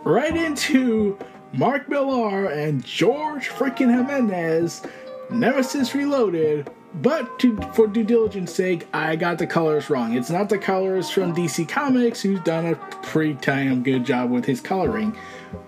right 0.03 0.37
into 0.37 1.17
Mark 1.53 1.89
Millar 1.89 2.45
and 2.49 2.85
George 2.85 3.49
freaking 3.49 3.89
Jimenez, 3.89 4.83
Nemesis 5.31 5.95
Reloaded, 5.95 6.69
but 6.95 7.39
to, 7.39 7.55
for 7.73 7.87
due 7.87 8.03
diligence 8.03 8.53
sake, 8.53 8.87
I 8.93 9.15
got 9.15 9.37
the 9.37 9.45
colors 9.45 9.89
wrong. 9.89 10.15
It's 10.15 10.29
not 10.29 10.49
the 10.49 10.57
colors 10.57 11.09
from 11.09 11.35
DC 11.35 11.69
Comics, 11.69 12.21
who's 12.21 12.39
done 12.41 12.65
a 12.65 12.75
pretty 13.03 13.33
damn 13.33 13.83
good 13.83 14.05
job 14.05 14.31
with 14.31 14.45
his 14.45 14.59
coloring. 14.59 15.15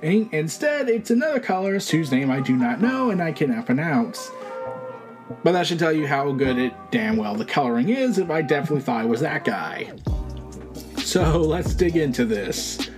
Instead, 0.01 0.89
it's 0.89 1.11
another 1.11 1.39
colorist 1.39 1.91
whose 1.91 2.11
name 2.11 2.31
I 2.31 2.41
do 2.41 2.55
not 2.55 2.81
know 2.81 3.11
and 3.11 3.21
I 3.21 3.31
cannot 3.31 3.65
pronounce. 3.65 4.31
But 5.43 5.53
that 5.53 5.67
should 5.67 5.79
tell 5.79 5.93
you 5.93 6.07
how 6.07 6.31
good 6.31 6.57
it 6.57 6.73
damn 6.91 7.17
well 7.17 7.35
the 7.35 7.45
coloring 7.45 7.89
is 7.89 8.17
if 8.17 8.29
I 8.29 8.41
definitely 8.41 8.81
thought 8.81 9.05
it 9.05 9.07
was 9.07 9.21
that 9.21 9.45
guy. 9.45 9.91
So 10.97 11.37
let's 11.39 11.73
dig 11.73 11.97
into 11.97 12.25
this. 12.25 12.89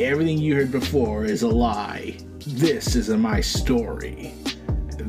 Everything 0.00 0.38
you 0.38 0.54
heard 0.54 0.72
before 0.72 1.24
is 1.24 1.42
a 1.42 1.48
lie. 1.48 2.16
This 2.46 2.96
is 2.96 3.08
my 3.10 3.40
story 3.40 4.32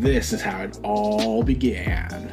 this 0.03 0.33
is 0.33 0.41
how 0.41 0.61
it 0.63 0.79
all 0.83 1.43
began. 1.43 2.29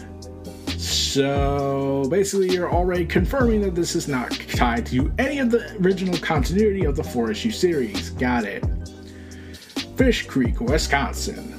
So 0.66 2.06
basically, 2.10 2.50
you're 2.50 2.72
already 2.72 3.04
confirming 3.04 3.60
that 3.62 3.74
this 3.74 3.94
is 3.94 4.08
not 4.08 4.30
tied 4.30 4.86
to 4.86 5.12
any 5.18 5.38
of 5.38 5.50
the 5.50 5.76
original 5.78 6.16
continuity 6.18 6.84
of 6.84 6.96
the 6.96 7.04
four 7.04 7.30
issue 7.30 7.50
series. 7.50 8.10
Got 8.10 8.44
it. 8.44 8.64
Fish 9.96 10.26
Creek, 10.26 10.60
Wisconsin. 10.60 11.54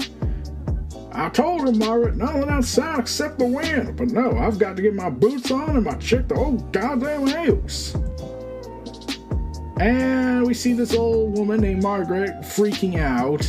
I 1.11 1.29
told 1.29 1.67
him, 1.67 1.77
Margaret, 1.79 2.15
nothing 2.15 2.49
outside 2.49 2.99
except 2.99 3.39
the 3.39 3.45
wind, 3.45 3.97
but 3.97 4.07
no, 4.07 4.37
I've 4.37 4.57
got 4.57 4.75
to 4.77 4.81
get 4.81 4.95
my 4.95 5.09
boots 5.09 5.51
on 5.51 5.75
and 5.75 5.83
my 5.83 5.95
check 5.95 6.27
the 6.27 6.35
whole 6.35 6.57
goddamn 6.71 7.27
house. 7.27 7.95
And 9.79 10.45
we 10.45 10.53
see 10.53 10.73
this 10.73 10.93
old 10.93 11.37
woman 11.37 11.59
named 11.59 11.83
Margaret 11.83 12.31
freaking 12.41 12.99
out 12.99 13.41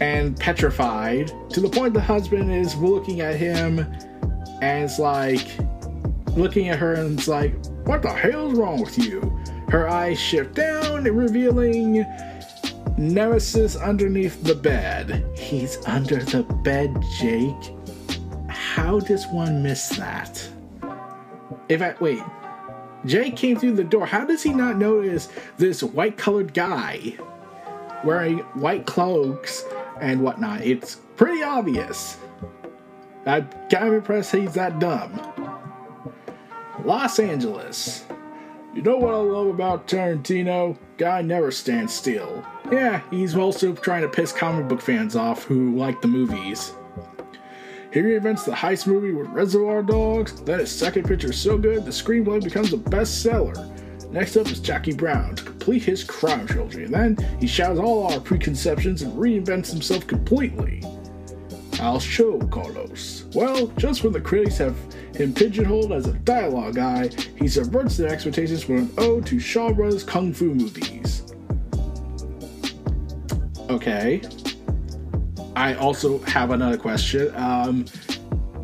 and 0.00 0.38
petrified 0.38 1.32
to 1.50 1.60
the 1.60 1.68
point 1.68 1.94
the 1.94 2.00
husband 2.00 2.52
is 2.52 2.74
looking 2.76 3.20
at 3.20 3.36
him 3.36 3.80
and 4.60 4.84
it's 4.84 4.98
like 4.98 5.46
looking 6.36 6.68
at 6.68 6.78
her 6.78 6.94
and 6.94 7.18
it's 7.18 7.28
like, 7.28 7.54
What 7.84 8.02
the 8.02 8.12
hell's 8.12 8.54
wrong 8.54 8.80
with 8.80 8.98
you? 8.98 9.20
Her 9.68 9.88
eyes 9.88 10.18
shift 10.18 10.54
down, 10.54 11.04
revealing 11.04 12.06
Nemesis 12.96 13.76
underneath 13.76 14.42
the 14.42 14.54
bed. 14.54 15.24
He's 15.36 15.78
under 15.86 16.16
the 16.16 16.42
bed, 16.42 16.96
Jake. 17.18 17.74
How 18.48 19.00
does 19.00 19.26
one 19.28 19.62
miss 19.62 19.88
that? 19.90 20.48
If 21.68 21.82
I 21.82 21.94
wait, 22.00 22.22
Jake 23.04 23.36
came 23.36 23.56
through 23.56 23.74
the 23.74 23.84
door. 23.84 24.06
How 24.06 24.24
does 24.24 24.42
he 24.42 24.52
not 24.52 24.78
notice 24.78 25.28
this 25.58 25.82
white 25.82 26.16
colored 26.16 26.54
guy 26.54 27.14
wearing 28.04 28.38
white 28.54 28.86
cloaks 28.86 29.64
and 30.00 30.22
whatnot? 30.22 30.62
It's 30.62 30.96
pretty 31.16 31.42
obvious. 31.42 32.18
I'm 33.26 33.48
kind 33.70 33.88
of 33.88 33.94
impressed 33.94 34.32
he's 34.32 34.54
that 34.54 34.78
dumb. 34.78 35.20
Los 36.84 37.18
Angeles. 37.18 38.04
You 38.74 38.82
know 38.82 38.96
what 38.96 39.14
I 39.14 39.18
love 39.18 39.48
about 39.48 39.88
Tarantino? 39.88 40.78
Guy 40.98 41.22
never 41.22 41.50
stands 41.50 41.92
still. 41.92 42.44
Yeah, 42.70 43.02
he's 43.10 43.34
also 43.34 43.74
trying 43.74 44.02
to 44.02 44.08
piss 44.08 44.32
comic 44.32 44.68
book 44.68 44.80
fans 44.80 45.16
off 45.16 45.44
who 45.44 45.74
like 45.76 46.00
the 46.00 46.08
movies. 46.08 46.72
He 47.92 48.00
reinvents 48.00 48.44
the 48.44 48.52
heist 48.52 48.86
movie 48.86 49.12
with 49.12 49.28
Reservoir 49.28 49.82
Dogs, 49.82 50.40
then 50.42 50.58
his 50.58 50.70
second 50.70 51.04
picture 51.06 51.30
is 51.30 51.40
so 51.40 51.56
good 51.56 51.84
the 51.84 51.90
screenplay 51.90 52.42
becomes 52.42 52.72
a 52.72 52.76
bestseller. 52.76 53.56
Next 54.10 54.36
up 54.36 54.46
is 54.50 54.60
Jackie 54.60 54.94
Brown 54.94 55.34
to 55.36 55.44
complete 55.44 55.82
his 55.82 56.02
crime 56.02 56.46
trilogy, 56.46 56.84
and 56.84 56.94
then 56.94 57.38
he 57.38 57.46
shatters 57.46 57.78
all 57.78 58.10
our 58.10 58.20
preconceptions 58.20 59.02
and 59.02 59.12
reinvents 59.12 59.70
himself 59.70 60.06
completely. 60.06 60.82
I'll 61.80 62.00
show 62.00 62.40
Carlos. 62.40 63.26
Well, 63.34 63.68
just 63.76 64.02
when 64.02 64.12
the 64.12 64.20
critics 64.20 64.56
have 64.58 64.76
him 65.14 65.32
pigeonholed 65.34 65.92
as 65.92 66.06
a 66.06 66.14
dialogue 66.14 66.76
guy, 66.76 67.08
he 67.36 67.48
subverts 67.48 67.96
their 67.96 68.10
expectations 68.10 68.66
with 68.66 68.80
an 68.80 68.90
ode 68.98 69.26
to 69.26 69.38
Shaw 69.38 69.72
Brothers 69.72 70.02
kung 70.04 70.32
fu 70.32 70.54
movies. 70.54 71.34
Okay. 73.68 74.22
I 75.54 75.74
also 75.74 76.18
have 76.20 76.50
another 76.50 76.78
question. 76.78 77.32
Um, 77.36 77.84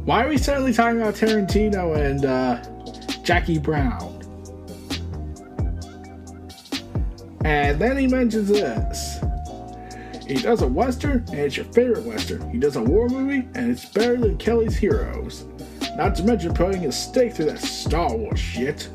why 0.04 0.24
are 0.24 0.28
we 0.28 0.38
suddenly 0.38 0.72
talking 0.72 1.00
about 1.00 1.14
Tarantino 1.14 1.96
and 1.96 2.24
uh, 2.24 3.22
Jackie 3.22 3.58
Brown? 3.58 4.13
And 7.44 7.78
then 7.78 7.96
he 7.98 8.06
mentions 8.06 8.48
this. 8.48 9.18
He 10.26 10.36
does 10.36 10.62
a 10.62 10.66
western, 10.66 11.18
and 11.28 11.40
it's 11.40 11.56
your 11.56 11.66
favorite 11.66 12.04
western. 12.04 12.50
He 12.50 12.58
does 12.58 12.76
a 12.76 12.82
war 12.82 13.08
movie, 13.08 13.46
and 13.54 13.70
it's 13.70 13.84
better 13.84 14.16
than 14.16 14.38
Kelly's 14.38 14.74
Heroes. 14.74 15.44
Not 15.96 16.14
to 16.16 16.24
mention 16.24 16.54
putting 16.54 16.86
a 16.86 16.92
stake 16.92 17.34
through 17.34 17.46
that 17.46 17.58
Star 17.60 18.16
Wars 18.16 18.40
shit. 18.40 18.88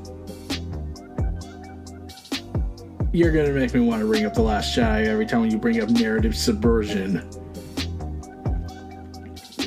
You're 3.11 3.31
gonna 3.31 3.53
make 3.53 3.73
me 3.73 3.79
want 3.79 4.01
to 4.01 4.05
ring 4.05 4.25
up 4.25 4.33
The 4.33 4.41
Last 4.41 4.75
Jedi 4.75 5.05
every 5.05 5.25
time 5.25 5.45
you 5.45 5.57
bring 5.57 5.81
up 5.81 5.89
narrative 5.89 6.35
subversion. 6.35 7.17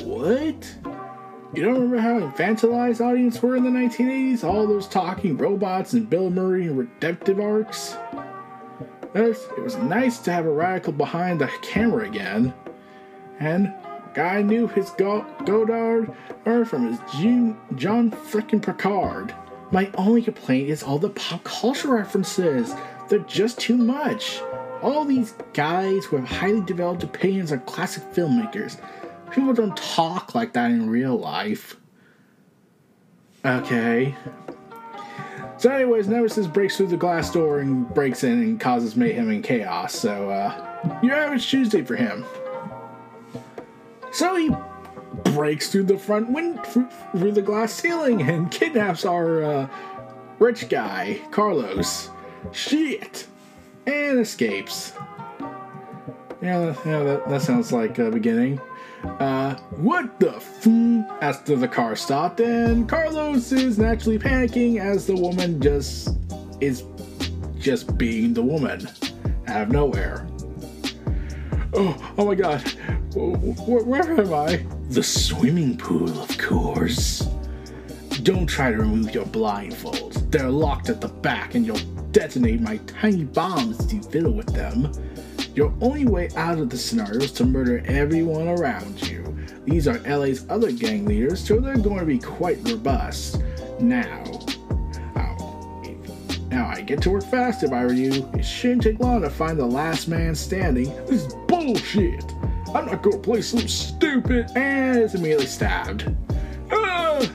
What? 0.03 0.75
You 1.53 1.63
don't 1.63 1.73
remember 1.75 1.99
how 1.99 2.19
infantilized 2.19 2.99
audience 2.99 3.41
were 3.41 3.55
in 3.55 3.63
the 3.63 3.69
1980s? 3.69 4.43
All 4.43 4.67
those 4.67 4.87
talking 4.87 5.37
robots 5.37 5.93
and 5.93 6.09
Bill 6.09 6.29
Murray 6.29 6.67
and 6.67 6.77
redemptive 6.77 7.39
arcs? 7.39 7.95
It 9.13 9.61
was 9.61 9.75
nice 9.77 10.17
to 10.19 10.31
have 10.31 10.45
a 10.45 10.51
radical 10.51 10.93
behind 10.93 11.39
the 11.39 11.47
camera 11.61 12.05
again. 12.05 12.53
And 13.39 13.73
guy 14.13 14.41
knew 14.41 14.67
his 14.67 14.89
Go- 14.91 15.25
Godard 15.45 16.13
or 16.45 16.65
from 16.65 16.87
his 16.87 16.99
John 17.75 18.11
frickin' 18.11 18.61
Picard. 18.61 19.33
My 19.71 19.89
only 19.97 20.21
complaint 20.21 20.69
is 20.69 20.83
all 20.83 20.99
the 20.99 21.09
pop 21.09 21.43
culture 21.43 21.89
references. 21.89 22.73
They're 23.09 23.19
just 23.19 23.59
too 23.59 23.77
much. 23.77 24.39
All 24.81 25.05
these 25.05 25.33
guys 25.53 26.05
who 26.05 26.17
have 26.17 26.27
highly 26.27 26.61
developed 26.61 27.03
opinions 27.03 27.51
on 27.51 27.59
classic 27.61 28.03
filmmakers. 28.13 28.79
People 29.31 29.53
don't 29.53 29.75
talk 29.75 30.35
like 30.35 30.53
that 30.53 30.69
in 30.71 30.89
real 30.89 31.17
life. 31.17 31.77
Okay. 33.45 34.15
So, 35.63 35.69
anyways, 35.69 36.09
Nemesis 36.09 36.45
breaks 36.45 36.75
through 36.75 36.87
the 36.87 36.97
glass 36.97 37.31
door 37.31 37.59
and 37.59 37.87
breaks 37.93 38.25
in 38.25 38.33
and 38.33 38.59
causes 38.59 38.97
mayhem 38.97 39.29
and 39.29 39.41
chaos. 39.41 39.95
So, 39.95 40.29
uh, 40.29 40.99
your 41.01 41.15
average 41.15 41.49
Tuesday 41.49 41.81
for 41.83 41.95
him. 41.95 42.25
So 44.11 44.35
he 44.35 44.49
breaks 45.31 45.71
through 45.71 45.83
the 45.83 45.97
front 45.97 46.31
window, 46.31 46.61
through 47.15 47.31
the 47.31 47.41
glass 47.41 47.71
ceiling, 47.71 48.21
and 48.23 48.51
kidnaps 48.51 49.05
our 49.05 49.41
uh, 49.41 49.69
rich 50.37 50.67
guy, 50.67 51.21
Carlos. 51.31 52.09
Shit! 52.51 53.25
And 53.87 54.19
escapes. 54.19 54.91
Yeah, 56.41 56.75
yeah 56.85 57.03
that, 57.03 57.29
that 57.29 57.41
sounds 57.41 57.71
like 57.71 57.99
a 57.99 58.11
beginning. 58.11 58.59
Uh, 59.03 59.55
what 59.77 60.19
the 60.19 60.35
f? 60.35 60.67
After 61.21 61.55
the 61.55 61.67
car 61.67 61.95
stopped, 61.95 62.39
and 62.39 62.87
Carlos 62.87 63.51
is 63.51 63.77
naturally 63.77 64.17
panicking 64.17 64.79
as 64.79 65.05
the 65.05 65.15
woman 65.15 65.61
just 65.61 66.17
is 66.61 66.83
just 67.59 67.97
being 67.97 68.33
the 68.33 68.41
woman 68.41 68.87
out 69.47 69.63
of 69.63 69.69
nowhere. 69.69 70.27
Oh, 71.73 72.13
oh 72.17 72.25
my 72.25 72.35
god, 72.35 72.61
where, 73.15 73.83
where 73.83 74.21
am 74.21 74.33
I? 74.33 74.65
The 74.89 75.03
swimming 75.03 75.77
pool, 75.77 76.21
of 76.21 76.37
course. 76.37 77.27
Don't 78.21 78.47
try 78.47 78.71
to 78.71 78.77
remove 78.77 79.13
your 79.13 79.25
blindfolds. 79.25 80.31
They're 80.31 80.49
locked 80.49 80.89
at 80.89 81.01
the 81.01 81.09
back, 81.09 81.55
and 81.55 81.65
you'll 81.65 81.77
detonate 82.11 82.61
my 82.61 82.77
tiny 82.87 83.25
bombs 83.25 83.85
to 83.87 84.01
fiddle 84.01 84.33
with 84.33 84.53
them. 84.53 84.91
Your 85.55 85.73
only 85.81 86.05
way 86.05 86.29
out 86.35 86.57
of 86.57 86.69
the 86.69 86.77
scenario 86.77 87.21
is 87.21 87.31
to 87.33 87.45
murder 87.45 87.83
everyone 87.85 88.47
around 88.47 89.07
you. 89.07 89.23
These 89.65 89.87
are 89.87 89.99
LA's 89.99 90.45
other 90.49 90.71
gang 90.71 91.05
leaders, 91.05 91.45
so 91.45 91.59
they're 91.59 91.77
going 91.77 91.99
to 91.99 92.05
be 92.05 92.19
quite 92.19 92.57
robust. 92.67 93.41
Now, 93.79 94.23
now 96.49 96.67
I 96.67 96.81
get 96.81 97.01
to 97.03 97.09
work 97.09 97.23
fast 97.25 97.63
if 97.63 97.71
I 97.71 97.83
were 97.83 97.93
you. 97.93 98.29
It 98.33 98.43
shouldn't 98.43 98.83
take 98.83 98.99
long 98.99 99.21
to 99.21 99.29
find 99.29 99.57
the 99.57 99.65
last 99.65 100.07
man 100.07 100.35
standing. 100.35 100.85
This 101.07 101.25
is 101.25 101.33
bullshit. 101.47 102.23
I'm 102.73 102.85
not 102.85 103.01
gonna 103.01 103.17
play 103.17 103.41
some 103.41 103.67
stupid 103.67 104.51
and 104.55 104.97
is 104.97 105.15
immediately 105.15 105.45
stabbed. 105.45 106.15
Ah! 106.71 107.27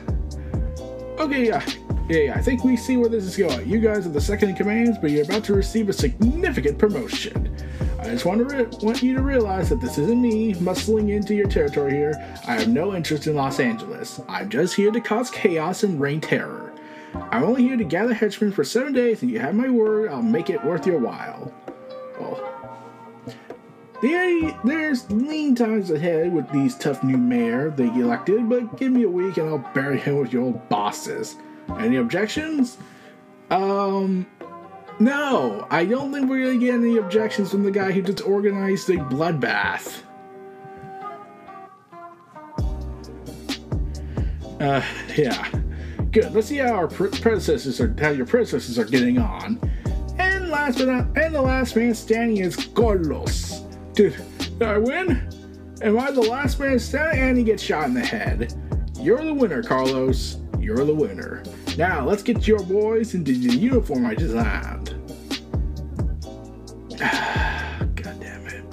Okay, 1.19 1.47
yeah. 1.47 1.65
Yeah, 2.09 2.19
yeah, 2.21 2.35
I 2.35 2.43
think 2.43 2.65
we 2.65 2.77
see 2.77 2.97
where 2.97 3.09
this 3.09 3.25
is 3.25 3.37
going. 3.37 3.69
You 3.69 3.81
guys 3.81 4.07
are 4.07 4.11
the 4.11 4.21
second 4.21 4.51
in 4.51 4.57
command, 4.57 4.99
but 5.01 5.11
you're 5.11 5.25
about 5.25 5.45
to 5.45 5.55
receive 5.55 5.89
a 5.89 5.93
significant 5.93 6.79
promotion. 6.79 7.48
I 8.09 8.13
just 8.13 8.25
want 8.25 8.49
to 8.49 8.57
re- 8.57 8.67
want 8.81 9.03
you 9.03 9.15
to 9.15 9.23
realize 9.23 9.69
that 9.69 9.81
this 9.81 9.99
isn't 9.99 10.21
me 10.21 10.55
muscling 10.55 11.11
into 11.11 11.35
your 11.35 11.49
territory 11.49 11.93
here. 11.93 12.15
I 12.47 12.55
have 12.55 12.69
no 12.69 12.95
interest 12.95 13.27
in 13.27 13.35
Los 13.35 13.61
Angeles. 13.61 14.21
I'm 14.29 14.49
just 14.49 14.75
here 14.75 14.91
to 14.91 15.01
cause 15.01 15.31
chaos 15.31 15.83
and 15.83 16.01
rain 16.01 16.21
terror. 16.21 16.73
I'm 17.15 17.45
only 17.45 17.63
here 17.63 17.77
to 17.77 17.85
gather 17.85 18.15
henchmen 18.15 18.53
for 18.53 18.65
seven 18.65 18.93
days, 18.93 19.23
and 19.23 19.31
you 19.31 19.41
have 19.41 19.55
my 19.55 19.69
word. 19.69 20.11
I'll 20.11 20.23
make 20.23 20.51
it 20.51 20.65
worth 20.65 20.87
your 20.87 20.99
while. 20.99 21.53
There, 24.01 24.61
there's 24.63 25.11
lean 25.11 25.57
times 25.57 25.91
ahead 25.91 26.33
with 26.33 26.49
these 26.53 26.77
tough 26.77 27.03
new 27.03 27.17
mayor 27.17 27.71
they 27.71 27.89
elected, 27.89 28.49
but 28.49 28.77
give 28.77 28.93
me 28.93 29.03
a 29.03 29.09
week 29.09 29.39
and 29.39 29.49
I'll 29.49 29.73
bury 29.75 29.99
him 29.99 30.19
with 30.19 30.33
your 30.33 30.45
old 30.45 30.69
bosses. 30.69 31.35
Any 31.81 31.97
objections? 31.97 32.79
Um, 33.51 34.25
no, 34.99 35.67
I 35.71 35.85
don't 35.85 36.13
think 36.13 36.29
we're 36.29 36.47
gonna 36.47 36.59
get 36.59 36.75
any 36.75 36.97
objections 36.97 37.51
from 37.51 37.63
the 37.63 37.71
guy 37.71 37.93
who 37.93 38.03
just 38.03 38.27
organized 38.27 38.91
a 38.91 38.97
bloodbath. 38.97 40.03
Uh, 44.61 44.83
yeah. 45.17 45.49
Good. 46.11 46.33
Let's 46.33 46.49
see 46.49 46.57
how 46.57 46.73
our 46.73 46.89
predecessors 46.89 47.81
are, 47.81 47.95
how 48.01 48.11
your 48.11 48.27
predecessors 48.27 48.79
are 48.79 48.85
getting 48.85 49.19
on. 49.19 49.61
And 50.19 50.49
last 50.49 50.79
but 50.79 50.89
not, 50.89 51.19
and 51.19 51.35
the 51.35 51.43
last 51.43 51.77
man 51.77 51.95
standing 51.95 52.39
is 52.39 52.57
Carlos. 52.57 53.61
Dude, 53.93 54.17
did 54.39 54.63
I 54.63 54.79
win? 54.79 55.31
Am 55.83 55.99
I 55.99 56.11
the 56.11 56.23
last 56.23 56.59
man 56.59 56.79
standing? 56.79 57.21
And 57.21 57.39
he 57.39 57.45
gets 57.45 57.63
shot 57.63 57.85
in 57.85 57.95
the 57.95 58.01
head. 58.01 58.55
You're 58.99 59.23
the 59.23 59.35
winner, 59.35 59.63
Carlos. 59.63 60.39
You're 60.59 60.85
the 60.85 60.95
winner. 60.95 61.43
Now, 61.79 62.05
let's 62.05 62.25
get 62.25 62.49
your 62.49 62.59
boys 62.65 63.15
into 63.15 63.31
the 63.31 63.55
uniform 63.57 64.05
I 64.05 64.17
designed. 64.17 64.89
God 66.99 68.21
damn 68.21 68.47
it. 68.49 68.65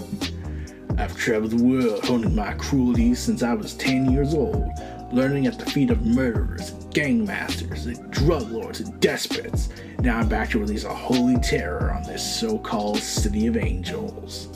I've 0.97 1.15
traveled 1.15 1.51
the 1.51 1.63
world 1.63 2.03
honing 2.03 2.33
my 2.33 2.55
cruelty 2.55 3.13
since 3.13 3.43
I 3.43 3.53
was 3.53 3.75
10 3.75 4.11
years 4.11 4.33
old, 4.33 4.71
learning 5.13 5.45
at 5.45 5.59
the 5.59 5.69
feet 5.69 5.91
of 5.91 6.03
murderers, 6.03 6.71
gang 6.95 7.23
masters, 7.25 7.85
and 7.85 8.09
drug 8.09 8.49
lords 8.49 8.79
and 8.79 8.99
despots. 8.99 9.69
Now 9.99 10.17
I'm 10.17 10.27
back 10.27 10.49
to 10.49 10.59
release 10.59 10.85
a 10.85 10.95
holy 10.95 11.37
terror 11.41 11.93
on 11.93 12.01
this 12.11 12.39
so 12.39 12.57
called 12.57 12.97
City 12.97 13.45
of 13.45 13.55
Angels. 13.55 14.49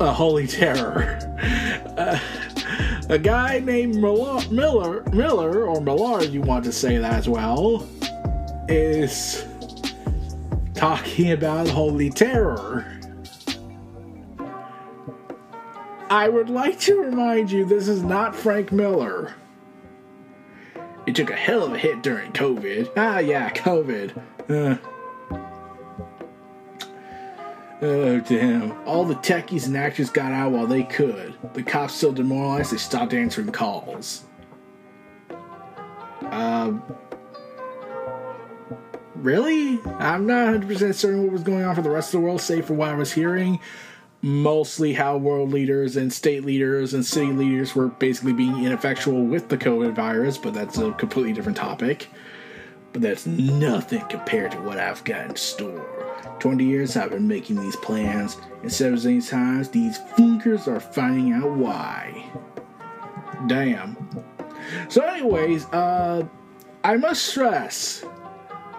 a 0.00 0.12
holy 0.12 0.46
terror. 0.46 1.18
Uh, 2.00 2.18
a 3.10 3.18
guy 3.18 3.58
named 3.58 3.96
Miller, 3.96 4.40
Miller, 4.52 5.02
Miller, 5.12 5.66
or 5.66 5.80
Millard, 5.80 6.30
you 6.30 6.40
want 6.40 6.64
to 6.64 6.70
say 6.70 6.96
that 6.96 7.14
as 7.14 7.28
well, 7.28 7.88
is 8.68 9.44
talking 10.74 11.32
about 11.32 11.66
holy 11.66 12.08
terror. 12.08 12.86
I 16.08 16.28
would 16.28 16.50
like 16.50 16.78
to 16.80 17.00
remind 17.00 17.50
you 17.50 17.64
this 17.64 17.88
is 17.88 18.04
not 18.04 18.34
Frank 18.34 18.70
Miller. 18.70 19.34
It 21.06 21.16
took 21.16 21.30
a 21.30 21.36
hell 21.36 21.64
of 21.64 21.72
a 21.72 21.78
hit 21.78 22.04
during 22.04 22.30
COVID. 22.30 22.92
Ah, 22.96 23.18
yeah, 23.18 23.50
COVID. 23.50 24.22
Uh, 24.48 24.76
Oh, 27.82 28.20
damn. 28.20 28.72
All 28.86 29.04
the 29.04 29.14
techies 29.14 29.66
and 29.66 29.76
actors 29.76 30.10
got 30.10 30.32
out 30.32 30.52
while 30.52 30.66
they 30.66 30.82
could. 30.82 31.34
The 31.54 31.62
cops 31.62 31.94
so 31.94 32.12
demoralized 32.12 32.72
they 32.72 32.76
stopped 32.76 33.14
answering 33.14 33.52
calls. 33.52 34.24
Um. 36.24 36.82
Really? 39.14 39.80
I'm 39.98 40.26
not 40.26 40.54
100% 40.54 40.94
certain 40.94 41.22
what 41.22 41.32
was 41.32 41.42
going 41.42 41.64
on 41.64 41.74
for 41.74 41.82
the 41.82 41.90
rest 41.90 42.14
of 42.14 42.20
the 42.20 42.26
world, 42.26 42.40
save 42.40 42.66
for 42.66 42.74
what 42.74 42.90
I 42.90 42.94
was 42.94 43.12
hearing. 43.12 43.60
Mostly 44.22 44.92
how 44.92 45.16
world 45.16 45.50
leaders 45.50 45.96
and 45.96 46.12
state 46.12 46.44
leaders 46.44 46.92
and 46.92 47.04
city 47.04 47.32
leaders 47.32 47.74
were 47.74 47.88
basically 47.88 48.34
being 48.34 48.64
ineffectual 48.64 49.24
with 49.24 49.48
the 49.48 49.56
COVID 49.56 49.94
virus, 49.94 50.36
but 50.36 50.52
that's 50.52 50.76
a 50.78 50.92
completely 50.92 51.32
different 51.32 51.56
topic. 51.56 52.08
But 52.92 53.02
that's 53.02 53.26
nothing 53.26 54.04
compared 54.08 54.52
to 54.52 54.60
what 54.60 54.78
I've 54.78 55.02
got 55.04 55.30
in 55.30 55.36
store. 55.36 55.99
20 56.38 56.64
years 56.64 56.96
I've 56.96 57.10
been 57.10 57.28
making 57.28 57.60
these 57.60 57.76
plans, 57.76 58.36
and 58.62 58.72
17 58.72 59.22
times 59.22 59.68
these 59.68 59.98
funkers 60.16 60.66
are 60.66 60.80
finding 60.80 61.32
out 61.32 61.50
why. 61.50 62.30
Damn. 63.46 63.96
So, 64.88 65.02
anyways, 65.02 65.66
uh, 65.66 66.26
I 66.84 66.96
must 66.96 67.26
stress 67.26 68.04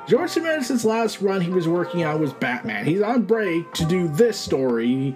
George 0.07 0.33
Jimenez's 0.33 0.83
last 0.83 1.21
run 1.21 1.41
he 1.41 1.49
was 1.49 1.67
working 1.67 2.03
on 2.03 2.19
was 2.19 2.33
Batman. 2.33 2.85
He's 2.85 3.01
on 3.01 3.23
break 3.23 3.71
to 3.73 3.85
do 3.85 4.07
this 4.09 4.37
story. 4.37 5.15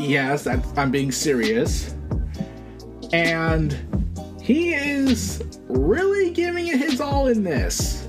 Yes, 0.00 0.46
I'm 0.46 0.90
being 0.90 1.12
serious. 1.12 1.94
And 3.12 3.76
he 4.42 4.74
is 4.74 5.42
really 5.68 6.30
giving 6.30 6.66
it 6.66 6.78
his 6.78 7.00
all 7.00 7.28
in 7.28 7.44
this. 7.44 8.08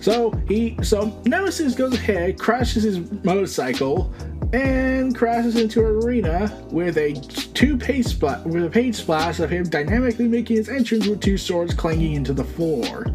So 0.00 0.30
he 0.48 0.76
so 0.82 1.20
Nemesis 1.26 1.74
goes 1.74 1.94
ahead, 1.94 2.38
crashes 2.38 2.84
his 2.84 3.00
motorcycle, 3.22 4.12
and 4.52 5.14
crashes 5.14 5.56
into 5.56 5.80
an 5.80 6.02
arena 6.02 6.66
with 6.70 6.96
a 6.96 7.14
two 7.54 7.76
page 7.76 8.06
splat 8.06 8.44
with 8.46 8.64
a 8.64 8.70
page 8.70 8.96
splash 8.96 9.40
of 9.40 9.50
him 9.50 9.64
dynamically 9.64 10.26
making 10.26 10.56
his 10.56 10.68
entrance 10.68 11.06
with 11.06 11.20
two 11.20 11.36
swords 11.36 11.74
clanging 11.74 12.14
into 12.14 12.32
the 12.32 12.44
floor. 12.44 13.06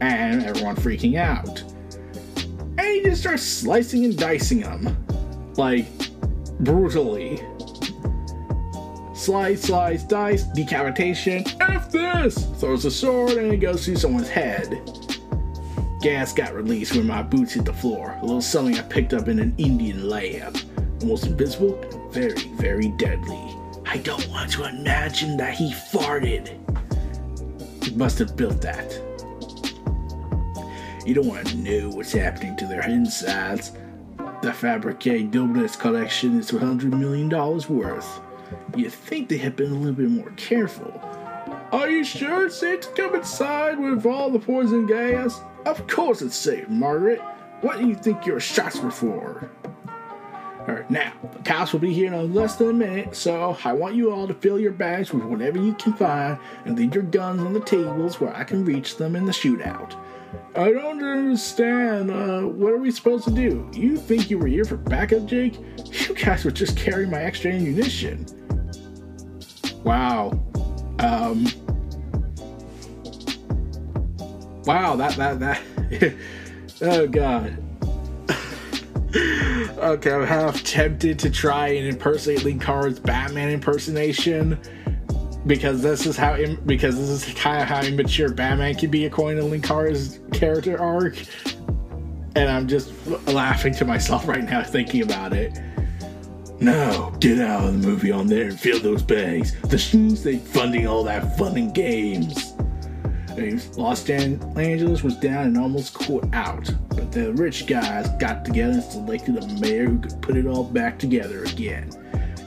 And 0.00 0.44
everyone 0.44 0.76
freaking 0.76 1.16
out. 1.16 1.62
And 2.78 2.80
he 2.80 3.02
just 3.02 3.20
starts 3.20 3.42
slicing 3.42 4.04
and 4.04 4.16
dicing 4.16 4.60
them. 4.60 4.96
Like 5.56 5.86
brutally. 6.60 7.42
Slice, 9.12 9.62
slice, 9.62 10.02
dice, 10.04 10.44
decapitation, 10.44 11.44
F 11.60 11.92
this! 11.92 12.46
Throws 12.58 12.86
a 12.86 12.90
sword 12.90 13.32
and 13.32 13.52
it 13.52 13.58
goes 13.58 13.84
through 13.84 13.96
someone's 13.96 14.30
head. 14.30 14.80
Gas 16.00 16.32
got 16.32 16.54
released 16.54 16.96
when 16.96 17.06
my 17.06 17.22
boots 17.22 17.52
hit 17.52 17.66
the 17.66 17.74
floor, 17.74 18.16
a 18.22 18.24
little 18.24 18.40
something 18.40 18.78
I 18.78 18.82
picked 18.82 19.12
up 19.12 19.28
in 19.28 19.38
an 19.38 19.54
Indian 19.58 20.08
lab. 20.08 20.56
Almost 21.02 21.26
invisible 21.26 21.78
very, 22.10 22.40
very 22.54 22.88
deadly. 22.96 23.38
I 23.84 23.98
don't 23.98 24.26
want 24.30 24.50
to 24.52 24.64
imagine 24.64 25.36
that 25.36 25.52
he 25.52 25.74
farted. 25.74 26.56
He 27.84 27.94
must 27.96 28.18
have 28.18 28.34
built 28.34 28.62
that. 28.62 28.90
You 31.04 31.12
don't 31.12 31.26
want 31.26 31.48
to 31.48 31.56
know 31.58 31.90
what's 31.90 32.12
happening 32.12 32.56
to 32.56 32.66
their 32.66 32.88
insides. 32.88 33.72
The 34.40 34.54
Fabricate 34.54 35.30
Dominus 35.30 35.76
collection 35.76 36.38
is 36.38 36.50
$100 36.50 36.98
million 36.98 37.28
worth. 37.28 38.20
You'd 38.74 38.90
think 38.90 39.28
they 39.28 39.36
had 39.36 39.54
been 39.54 39.72
a 39.72 39.74
little 39.74 39.92
bit 39.92 40.08
more 40.08 40.30
careful. 40.38 40.98
Are 41.72 41.90
you 41.90 42.04
sure 42.04 42.46
it's 42.46 42.56
safe 42.56 42.80
to 42.80 42.88
come 42.92 43.16
inside 43.16 43.78
with 43.78 44.06
all 44.06 44.30
the 44.30 44.38
poison 44.38 44.86
gas? 44.86 45.42
Of 45.66 45.86
course 45.86 46.22
it's 46.22 46.36
safe, 46.36 46.68
Margaret. 46.68 47.20
What 47.60 47.78
do 47.78 47.86
you 47.86 47.94
think 47.94 48.24
your 48.24 48.40
shots 48.40 48.80
were 48.80 48.90
for? 48.90 49.50
Alright, 50.60 50.90
now, 50.90 51.12
the 51.32 51.38
cops 51.40 51.72
will 51.72 51.80
be 51.80 51.92
here 51.92 52.12
in 52.12 52.34
less 52.34 52.56
than 52.56 52.70
a 52.70 52.72
minute, 52.72 53.16
so 53.16 53.56
I 53.64 53.72
want 53.72 53.94
you 53.94 54.12
all 54.12 54.28
to 54.28 54.34
fill 54.34 54.60
your 54.60 54.72
bags 54.72 55.12
with 55.12 55.24
whatever 55.24 55.58
you 55.58 55.74
can 55.74 55.94
find 55.94 56.38
and 56.64 56.76
leave 56.76 56.94
your 56.94 57.04
guns 57.04 57.40
on 57.40 57.52
the 57.52 57.60
tables 57.60 58.20
where 58.20 58.34
I 58.36 58.44
can 58.44 58.64
reach 58.64 58.96
them 58.96 59.16
in 59.16 59.24
the 59.24 59.32
shootout. 59.32 59.96
I 60.54 60.70
don't 60.70 61.02
understand. 61.02 62.10
Uh, 62.10 62.42
what 62.42 62.72
are 62.72 62.78
we 62.78 62.90
supposed 62.90 63.24
to 63.24 63.30
do? 63.30 63.68
You 63.72 63.96
think 63.96 64.30
you 64.30 64.38
were 64.38 64.46
here 64.46 64.64
for 64.64 64.76
backup, 64.76 65.26
Jake? 65.26 65.58
You 66.08 66.14
guys 66.14 66.44
were 66.44 66.50
just 66.50 66.76
carrying 66.76 67.10
my 67.10 67.22
extra 67.22 67.52
ammunition. 67.52 68.26
Wow. 69.82 70.44
Um, 70.98 71.46
Wow, 74.64 74.96
that 74.96 75.16
that 75.16 75.40
that. 75.40 76.14
oh 76.82 77.06
god. 77.06 77.56
okay, 79.14 80.12
I'm 80.12 80.24
half 80.24 80.62
tempted 80.62 81.18
to 81.18 81.30
try 81.30 81.68
and 81.68 81.88
impersonate 81.88 82.44
Lee 82.44 82.54
Batman 82.54 83.50
impersonation 83.50 84.58
because 85.46 85.82
this 85.82 86.06
is 86.06 86.16
how 86.16 86.36
Im- 86.36 86.62
because 86.66 86.96
this 86.96 87.08
is 87.08 87.34
kind 87.34 87.62
of 87.62 87.68
how 87.68 87.82
immature 87.82 88.32
Batman 88.32 88.74
can 88.74 88.90
be 88.90 89.06
according 89.06 89.38
to 89.38 89.58
Linkara's 89.58 90.20
character 90.32 90.80
arc, 90.80 91.16
and 92.36 92.48
I'm 92.50 92.68
just 92.68 92.92
laughing 93.26 93.74
to 93.74 93.84
myself 93.84 94.28
right 94.28 94.44
now 94.44 94.62
thinking 94.62 95.02
about 95.02 95.32
it. 95.32 95.58
No, 96.60 97.12
get 97.20 97.40
out 97.40 97.64
of 97.64 97.80
the 97.80 97.88
movie 97.88 98.12
on 98.12 98.26
there 98.26 98.48
and 98.48 98.60
fill 98.60 98.80
those 98.80 99.02
bags. 99.02 99.58
The 99.62 99.78
shoes 99.78 100.22
they 100.22 100.36
funding 100.36 100.86
all 100.86 101.02
that 101.04 101.38
fun 101.38 101.56
and 101.56 101.74
games. 101.74 102.49
Los 103.76 104.08
Angeles 104.08 105.02
was 105.02 105.16
down 105.16 105.46
and 105.48 105.58
almost 105.58 105.94
caught 105.94 106.26
out, 106.32 106.70
but 106.88 107.12
the 107.12 107.32
rich 107.34 107.66
guys 107.66 108.08
got 108.18 108.44
together 108.44 108.74
and 108.74 108.82
selected 108.82 109.36
a 109.36 109.46
mayor 109.60 109.86
who 109.86 109.98
could 109.98 110.22
put 110.22 110.36
it 110.36 110.46
all 110.46 110.64
back 110.64 110.98
together 110.98 111.44
again. 111.44 111.90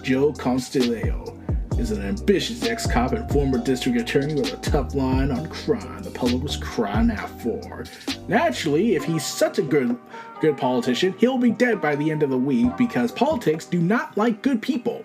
Joe 0.04 0.34
Constellio 0.34 1.40
is 1.80 1.92
an 1.92 2.04
ambitious 2.04 2.64
ex-cop 2.64 3.14
and 3.14 3.30
former 3.32 3.58
district 3.58 3.98
attorney 3.98 4.36
with 4.36 4.54
a 4.54 4.58
tough 4.58 4.94
line 4.94 5.32
on 5.32 5.48
crime 5.48 6.04
the 6.04 6.12
public 6.12 6.44
was 6.44 6.58
crying 6.58 7.10
out 7.10 7.30
for. 7.42 7.86
Naturally, 8.28 8.96
if 8.96 9.04
he's 9.04 9.26
such 9.26 9.58
a 9.60 9.64
good 9.64 9.98
good 10.40 10.58
politician, 10.58 11.16
he'll 11.20 11.38
be 11.38 11.52
dead 11.52 11.82
by 11.82 11.96
the 11.96 12.12
end 12.12 12.22
of 12.22 12.30
the 12.30 12.38
week 12.38 12.76
because 12.78 13.12
politics 13.12 13.66
do 13.66 13.80
not 13.80 14.18
like 14.18 14.42
good 14.42 14.62
people. 14.62 15.04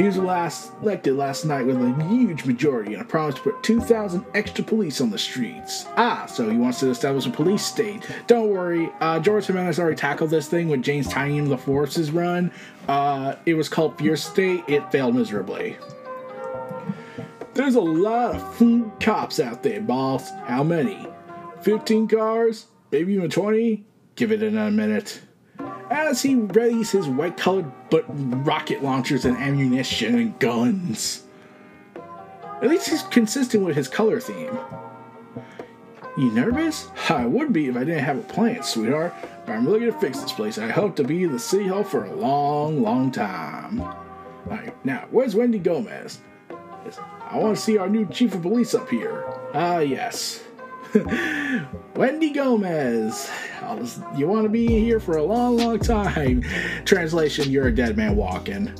He 0.00 0.06
was 0.06 0.16
last 0.16 0.72
elected 0.80 1.16
last 1.16 1.44
night 1.44 1.66
with 1.66 1.76
a 1.76 2.04
huge 2.08 2.46
majority 2.46 2.94
and 2.94 3.02
a 3.02 3.04
promise 3.04 3.34
to 3.34 3.42
put 3.42 3.62
2,000 3.62 4.24
extra 4.32 4.64
police 4.64 4.98
on 5.02 5.10
the 5.10 5.18
streets. 5.18 5.84
Ah, 5.98 6.24
so 6.24 6.48
he 6.48 6.56
wants 6.56 6.80
to 6.80 6.88
establish 6.88 7.26
a 7.26 7.30
police 7.30 7.62
state. 7.62 8.10
Don't 8.26 8.48
worry, 8.48 8.90
uh, 9.02 9.20
George 9.20 9.44
Jimenez 9.44 9.78
already 9.78 9.96
tackled 9.96 10.30
this 10.30 10.48
thing 10.48 10.70
with 10.70 10.82
James 10.82 11.06
Tynion 11.06 11.50
the 11.50 11.58
Forces 11.58 12.12
run. 12.12 12.50
Uh, 12.88 13.34
it 13.44 13.52
was 13.52 13.68
called 13.68 13.98
Fear 13.98 14.16
State. 14.16 14.64
It 14.68 14.90
failed 14.90 15.16
miserably. 15.16 15.76
There's 17.52 17.74
a 17.74 17.80
lot 17.82 18.36
of 18.36 18.98
cops 19.00 19.38
out 19.38 19.62
there, 19.62 19.82
boss. 19.82 20.30
How 20.46 20.62
many? 20.62 21.06
15 21.60 22.08
cars? 22.08 22.68
Maybe 22.90 23.12
even 23.12 23.28
20? 23.28 23.84
Give 24.14 24.32
it 24.32 24.42
in 24.42 24.56
a 24.56 24.70
minute 24.70 25.20
as 25.90 26.22
he 26.22 26.36
readies 26.36 26.90
his 26.90 27.08
white 27.08 27.36
colored 27.36 27.70
but 27.90 28.04
rocket 28.46 28.82
launchers 28.82 29.24
and 29.24 29.36
ammunition 29.36 30.14
and 30.14 30.38
guns. 30.38 31.24
At 32.62 32.68
least 32.68 32.88
he's 32.88 33.02
consistent 33.04 33.64
with 33.64 33.76
his 33.76 33.88
color 33.88 34.20
theme. 34.20 34.56
You 36.16 36.30
nervous? 36.32 36.88
I 37.08 37.26
would 37.26 37.52
be 37.52 37.68
if 37.68 37.76
I 37.76 37.80
didn't 37.80 38.04
have 38.04 38.18
a 38.18 38.22
plan, 38.22 38.62
sweetheart, 38.62 39.14
but 39.46 39.52
I'm 39.52 39.66
really 39.66 39.80
gonna 39.80 40.00
fix 40.00 40.20
this 40.20 40.32
place. 40.32 40.58
I 40.58 40.68
hope 40.68 40.96
to 40.96 41.04
be 41.04 41.24
in 41.24 41.32
the 41.32 41.38
city 41.38 41.68
hall 41.68 41.84
for 41.84 42.04
a 42.04 42.14
long, 42.14 42.82
long 42.82 43.10
time. 43.10 43.80
Alright, 43.80 44.84
now, 44.84 45.06
where's 45.10 45.34
Wendy 45.34 45.58
Gomez? 45.58 46.20
I 47.30 47.38
want 47.38 47.56
to 47.56 47.62
see 47.62 47.78
our 47.78 47.88
new 47.88 48.06
chief 48.06 48.34
of 48.34 48.42
police 48.42 48.74
up 48.74 48.88
here. 48.88 49.24
Ah, 49.54 49.78
yes. 49.78 50.42
Wendy 51.94 52.30
Gomez. 52.30 53.30
You 54.16 54.26
want 54.26 54.44
to 54.44 54.48
be 54.48 54.66
here 54.66 54.98
for 54.98 55.18
a 55.18 55.22
long, 55.22 55.56
long 55.56 55.78
time. 55.78 56.42
Translation, 56.84 57.50
you're 57.50 57.68
a 57.68 57.74
dead 57.74 57.96
man 57.96 58.16
walking. 58.16 58.72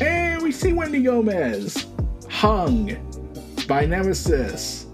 And 0.00 0.42
we 0.42 0.50
see 0.50 0.72
Wendy 0.72 1.02
Gomez 1.02 1.86
hung 2.28 2.96
by 3.68 3.86
Nemesis 3.86 4.86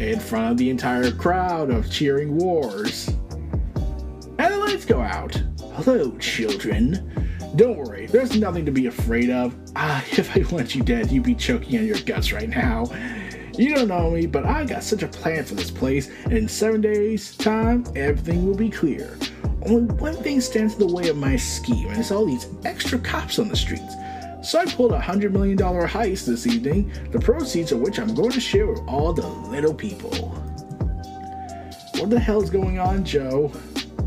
in 0.00 0.18
front 0.18 0.52
of 0.52 0.56
the 0.56 0.70
entire 0.70 1.10
crowd 1.10 1.70
of 1.70 1.90
cheering 1.90 2.36
wars. 2.36 3.08
And 4.38 4.38
the 4.38 4.58
lights 4.58 4.84
go 4.84 5.00
out. 5.00 5.34
Hello, 5.74 6.16
children. 6.18 7.10
Don't 7.56 7.76
worry, 7.76 8.06
there's 8.06 8.36
nothing 8.36 8.64
to 8.64 8.72
be 8.72 8.86
afraid 8.86 9.30
of. 9.30 9.54
Ah, 9.76 10.04
if 10.12 10.36
I 10.36 10.42
want 10.52 10.74
you 10.74 10.82
dead, 10.82 11.10
you'd 11.10 11.22
be 11.22 11.34
choking 11.34 11.78
on 11.78 11.86
your 11.86 11.98
guts 12.00 12.32
right 12.32 12.48
now. 12.48 12.86
You 13.56 13.72
don't 13.72 13.86
know 13.88 14.10
me, 14.10 14.26
but 14.26 14.44
I 14.44 14.64
got 14.64 14.82
such 14.82 15.04
a 15.04 15.08
plan 15.08 15.44
for 15.44 15.54
this 15.54 15.70
place, 15.70 16.10
and 16.24 16.32
in 16.32 16.48
seven 16.48 16.80
days' 16.80 17.36
time, 17.36 17.84
everything 17.94 18.46
will 18.46 18.56
be 18.56 18.68
clear. 18.68 19.16
Only 19.64 19.94
one 19.94 20.16
thing 20.16 20.40
stands 20.40 20.74
in 20.74 20.80
the 20.80 20.92
way 20.92 21.08
of 21.08 21.16
my 21.16 21.36
scheme, 21.36 21.88
and 21.88 21.98
it's 21.98 22.10
all 22.10 22.26
these 22.26 22.48
extra 22.64 22.98
cops 22.98 23.38
on 23.38 23.48
the 23.48 23.56
streets. 23.56 23.94
So 24.42 24.58
I 24.58 24.66
pulled 24.66 24.90
a 24.92 25.00
hundred 25.00 25.32
million 25.32 25.56
dollar 25.56 25.86
heist 25.86 26.26
this 26.26 26.48
evening, 26.48 26.92
the 27.12 27.20
proceeds 27.20 27.70
of 27.70 27.78
which 27.78 28.00
I'm 28.00 28.12
going 28.12 28.32
to 28.32 28.40
share 28.40 28.66
with 28.66 28.80
all 28.88 29.12
the 29.12 29.26
little 29.26 29.72
people. 29.72 30.10
What 31.94 32.10
the 32.10 32.18
hell's 32.18 32.50
going 32.50 32.80
on, 32.80 33.04
Joe? 33.04 33.52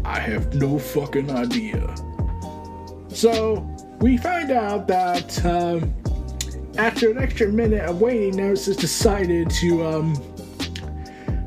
I 0.03 0.19
have 0.19 0.53
no 0.55 0.77
fucking 0.77 1.31
idea. 1.31 1.95
So 3.07 3.65
we 3.99 4.17
find 4.17 4.51
out 4.51 4.87
that 4.89 5.43
um, 5.45 5.93
after 6.77 7.09
an 7.09 7.17
extra 7.17 7.47
minute 7.47 7.81
of 7.81 8.01
waiting, 8.01 8.35
Nemesis 8.35 8.77
decided 8.77 9.49
to 9.49 9.85
um, 9.85 10.15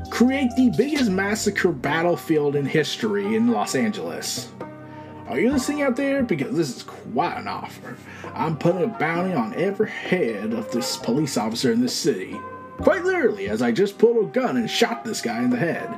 create 0.09 0.51
the 0.55 0.71
biggest 0.77 1.09
massacre 1.09 1.71
battlefield 1.71 2.55
in 2.55 2.65
history 2.65 3.35
in 3.35 3.47
Los 3.47 3.75
Angeles. 3.75 4.49
Are 5.27 5.39
you 5.39 5.51
listening 5.51 5.83
out 5.83 5.95
there? 5.95 6.23
Because 6.23 6.55
this 6.55 6.75
is 6.75 6.83
quite 6.83 7.37
an 7.37 7.47
offer. 7.47 7.97
I'm 8.33 8.57
putting 8.57 8.83
a 8.83 8.87
bounty 8.87 9.33
on 9.33 9.53
every 9.53 9.89
head 9.89 10.51
of 10.53 10.69
this 10.71 10.97
police 10.97 11.37
officer 11.37 11.71
in 11.71 11.79
this 11.79 11.95
city. 11.95 12.37
Quite 12.77 13.05
literally, 13.05 13.47
as 13.47 13.61
I 13.61 13.71
just 13.71 13.97
pulled 13.97 14.25
a 14.25 14.27
gun 14.27 14.57
and 14.57 14.69
shot 14.69 15.05
this 15.05 15.21
guy 15.21 15.41
in 15.41 15.49
the 15.49 15.57
head. 15.57 15.89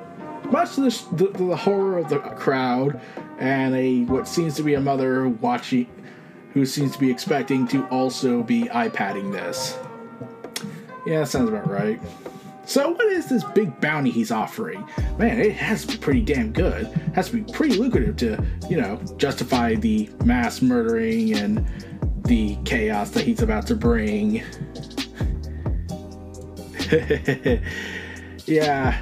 Much 0.51 0.75
to 0.75 0.81
the, 0.81 1.05
the, 1.13 1.45
the 1.45 1.55
horror 1.55 1.97
of 1.97 2.09
the 2.09 2.19
crowd 2.19 3.01
and 3.39 3.73
a 3.75 4.03
what 4.03 4.27
seems 4.27 4.55
to 4.55 4.63
be 4.63 4.75
a 4.75 4.81
mother 4.81 5.27
watching, 5.27 5.87
who 6.53 6.65
seems 6.65 6.93
to 6.93 6.99
be 6.99 7.09
expecting 7.09 7.67
to 7.67 7.85
also 7.87 8.43
be 8.43 8.63
iPadding 8.65 9.31
this. 9.31 9.77
Yeah, 11.05 11.19
that 11.19 11.27
sounds 11.27 11.49
about 11.49 11.69
right. 11.69 11.99
So, 12.65 12.91
what 12.91 13.07
is 13.07 13.27
this 13.27 13.43
big 13.43 13.81
bounty 13.81 14.09
he's 14.09 14.31
offering? 14.31 14.87
Man, 15.17 15.39
it 15.39 15.51
has 15.53 15.85
to 15.85 15.93
be 15.93 15.97
pretty 15.97 16.21
damn 16.21 16.53
good. 16.53 16.85
It 16.85 17.13
has 17.13 17.29
to 17.29 17.41
be 17.41 17.51
pretty 17.51 17.75
lucrative 17.77 18.15
to, 18.17 18.45
you 18.69 18.77
know, 18.79 19.01
justify 19.17 19.75
the 19.75 20.09
mass 20.23 20.61
murdering 20.61 21.33
and 21.33 21.67
the 22.23 22.57
chaos 22.63 23.09
that 23.11 23.25
he's 23.25 23.41
about 23.41 23.67
to 23.67 23.75
bring. 23.75 24.43
yeah. 28.45 29.01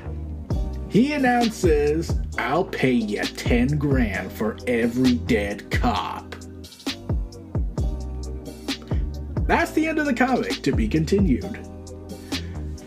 He 0.89 1.13
announces, 1.13 2.13
I'll 2.37 2.65
pay 2.65 2.91
you 2.91 3.21
10 3.21 3.77
grand 3.77 4.31
for 4.31 4.57
every 4.67 5.13
dead 5.13 5.69
cop. 5.69 6.30
That's 9.51 9.71
the 9.71 9.85
end 9.85 9.99
of 9.99 10.05
the 10.05 10.13
comic, 10.13 10.61
to 10.61 10.71
be 10.71 10.87
continued. 10.87 11.59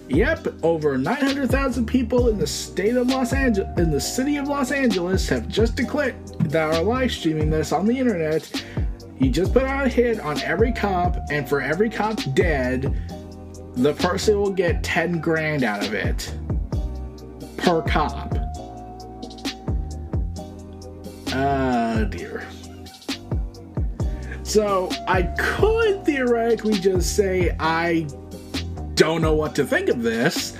Yep, 0.09 0.49
over 0.63 0.97
900,000 0.97 1.85
people 1.85 2.29
in 2.31 2.39
the 2.39 2.47
state 2.47 2.97
of 2.97 3.07
Los 3.09 3.35
Angeles, 3.35 3.79
in 3.79 3.91
the 3.91 4.01
city 4.01 4.39
of 4.39 4.49
Los 4.49 4.73
Angeles, 4.73 5.29
have 5.29 5.47
just 5.47 5.77
declared 5.77 6.15
that 6.49 6.75
are 6.75 6.83
live 6.83 7.13
streaming 7.13 7.51
this 7.51 7.71
on 7.71 7.85
the 7.85 7.99
internet. 7.99 8.51
He 9.15 9.29
just 9.29 9.53
put 9.53 9.65
out 9.65 9.85
a 9.85 9.91
hit 9.91 10.21
on 10.21 10.41
every 10.41 10.73
cop, 10.73 11.19
and 11.31 11.47
for 11.47 11.61
every 11.61 11.91
cop 11.91 12.19
dead, 12.33 12.97
the 13.75 13.93
person 13.93 14.41
will 14.41 14.51
get 14.51 14.83
10 14.83 15.21
grand 15.21 15.65
out 15.65 15.85
of 15.87 15.93
it 15.93 16.35
per 17.59 17.83
cop. 17.83 18.35
Ah, 21.29 21.99
uh, 21.99 22.05
dear. 22.05 22.47
So 24.55 24.89
I 25.09 25.23
could 25.37 26.05
theoretically 26.05 26.75
just 26.75 27.17
say 27.17 27.57
I 27.59 28.07
don't 28.95 29.21
know 29.21 29.35
what 29.35 29.57
to 29.57 29.67
think 29.67 29.89
of 29.89 30.05
this, 30.05 30.57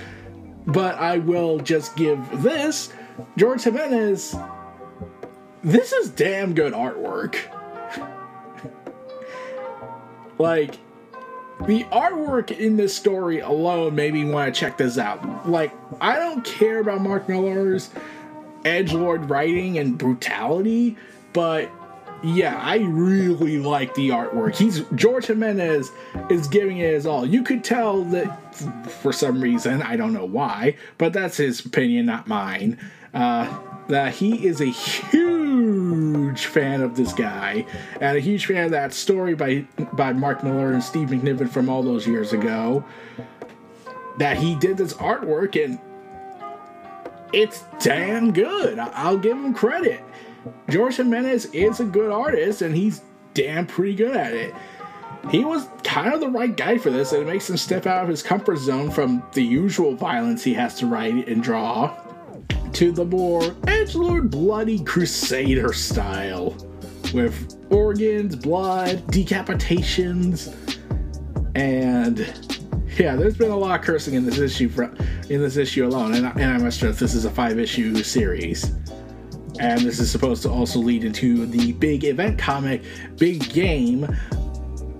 but 0.67 0.95
I 0.95 1.19
will 1.19 1.59
just 1.59 1.95
give 1.95 2.19
this. 2.43 2.91
George 3.37 3.63
Jimenez, 3.63 4.35
this 5.63 5.93
is 5.93 6.09
damn 6.09 6.53
good 6.53 6.73
artwork. 6.73 7.37
like, 10.39 10.77
the 11.65 11.85
artwork 11.85 12.51
in 12.51 12.75
this 12.75 12.93
story 12.93 13.39
alone 13.39 13.95
made 13.95 14.13
me 14.13 14.25
want 14.25 14.53
to 14.53 14.59
check 14.59 14.77
this 14.77 14.97
out. 14.97 15.49
Like, 15.49 15.71
I 16.01 16.17
don't 16.17 16.43
care 16.43 16.81
about 16.81 16.99
Mark 16.99 17.29
Millar's 17.29 17.91
edge 18.65 18.91
lord 18.91 19.29
writing 19.29 19.77
and 19.77 19.97
brutality, 19.97 20.97
but 21.31 21.71
yeah, 22.25 22.59
I 22.59 22.77
really 22.77 23.59
like 23.59 23.93
the 23.93 24.09
artwork. 24.09 24.55
He's 24.55 24.81
George 24.95 25.27
Jimenez 25.27 25.91
is 26.29 26.47
giving 26.47 26.79
it 26.79 26.93
his 26.93 27.05
all. 27.05 27.25
You 27.25 27.43
could 27.43 27.63
tell 27.63 28.03
that 28.05 28.55
for 29.01 29.13
some 29.13 29.39
reason, 29.39 29.81
I 29.83 29.95
don't 29.95 30.13
know 30.13 30.25
why, 30.25 30.77
but 30.97 31.13
that's 31.13 31.37
his 31.37 31.63
opinion, 31.63 32.07
not 32.07 32.27
mine. 32.27 32.79
Uh, 33.13 33.55
that 33.89 34.15
he 34.15 34.47
is 34.47 34.59
a 34.59 34.65
huge 34.65 36.45
fan 36.45 36.81
of 36.81 36.95
this 36.95 37.13
guy 37.13 37.65
and 38.01 38.17
a 38.17 38.19
huge 38.19 38.47
fan 38.47 38.65
of 38.65 38.71
that 38.71 38.93
story 38.93 39.35
by 39.35 39.67
by 39.93 40.11
Mark 40.11 40.43
Millar 40.43 40.71
and 40.71 40.83
Steve 40.83 41.09
McNiven 41.09 41.49
from 41.49 41.69
all 41.69 41.83
those 41.83 42.07
years 42.07 42.33
ago. 42.33 42.83
That 44.17 44.37
he 44.37 44.55
did 44.55 44.77
this 44.77 44.93
artwork 44.95 45.63
and 45.63 45.79
it's 47.33 47.63
damn 47.79 48.33
good. 48.33 48.79
I'll 48.79 49.17
give 49.17 49.37
him 49.37 49.53
credit. 49.53 50.01
George 50.69 50.97
Jimenez 50.97 51.45
is 51.47 51.79
a 51.79 51.85
good 51.85 52.11
artist 52.11 52.61
and 52.61 52.75
he's 52.75 53.01
damn 53.33 53.65
pretty 53.65 53.95
good 53.95 54.15
at 54.15 54.33
it. 54.33 54.53
He 55.29 55.43
was 55.43 55.67
kind 55.83 56.13
of 56.13 56.19
the 56.19 56.29
right 56.29 56.55
guy 56.55 56.77
for 56.77 56.91
this, 56.91 57.11
and 57.11 57.23
it 57.23 57.25
makes 57.25 57.49
him 57.49 57.57
step 57.57 57.87
out 57.87 58.03
of 58.03 58.09
his 58.09 58.21
comfort 58.21 58.57
zone 58.57 58.91
from 58.91 59.23
the 59.33 59.41
usual 59.41 59.95
violence 59.95 60.43
he 60.43 60.53
has 60.53 60.75
to 60.75 60.85
write 60.85 61.27
and 61.27 61.41
draw 61.41 61.95
to 62.73 62.91
the 62.91 63.05
more 63.05 63.41
edgelord 63.41 64.29
bloody 64.29 64.83
crusader 64.83 65.73
style 65.73 66.55
with 67.13 67.55
organs, 67.71 68.35
blood, 68.35 68.97
decapitations, 69.07 70.53
and 71.55 72.19
yeah, 72.99 73.15
there's 73.15 73.37
been 73.37 73.51
a 73.51 73.57
lot 73.57 73.79
of 73.79 73.85
cursing 73.85 74.13
in 74.13 74.25
this 74.25 74.37
issue 74.37 74.69
for, 74.69 74.83
in 75.29 75.41
this 75.41 75.57
issue 75.57 75.87
alone, 75.87 76.13
and 76.13 76.27
I, 76.27 76.31
and 76.31 76.51
I 76.51 76.57
must 76.57 76.77
stress 76.77 76.99
this 76.99 77.13
is 77.13 77.25
a 77.25 77.31
five 77.31 77.57
issue 77.57 78.03
series. 78.03 78.73
And 79.59 79.81
this 79.81 79.99
is 79.99 80.11
supposed 80.11 80.43
to 80.43 80.49
also 80.49 80.79
lead 80.79 81.03
into 81.03 81.45
the 81.45 81.71
big 81.73 82.03
event 82.03 82.37
comic, 82.37 82.83
Big 83.17 83.49
Game, 83.49 84.01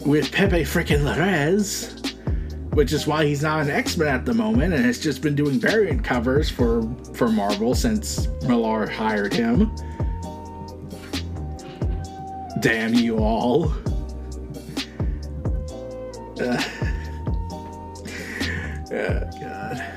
with 0.06 0.32
Pepe 0.32 0.62
frickin' 0.62 1.02
Larraz, 1.02 2.14
which 2.74 2.94
is 2.94 3.06
why 3.08 3.26
he's 3.26 3.42
not 3.42 3.62
an 3.62 3.70
X-Men 3.70 4.08
at 4.08 4.26
the 4.26 4.34
moment 4.34 4.74
and 4.74 4.86
has 4.86 5.00
just 5.00 5.22
been 5.22 5.36
doing 5.36 5.60
variant 5.60 6.04
covers 6.04 6.50
for, 6.50 6.84
for 7.14 7.30
Marvel 7.30 7.76
since 7.76 8.28
Millar 8.44 8.88
hired 8.88 9.34
him. 9.34 9.76
Damn 12.62 12.94
you 12.94 13.18
all. 13.18 13.74
Uh, 16.40 16.64
oh, 18.92 19.22
God. 19.40 19.96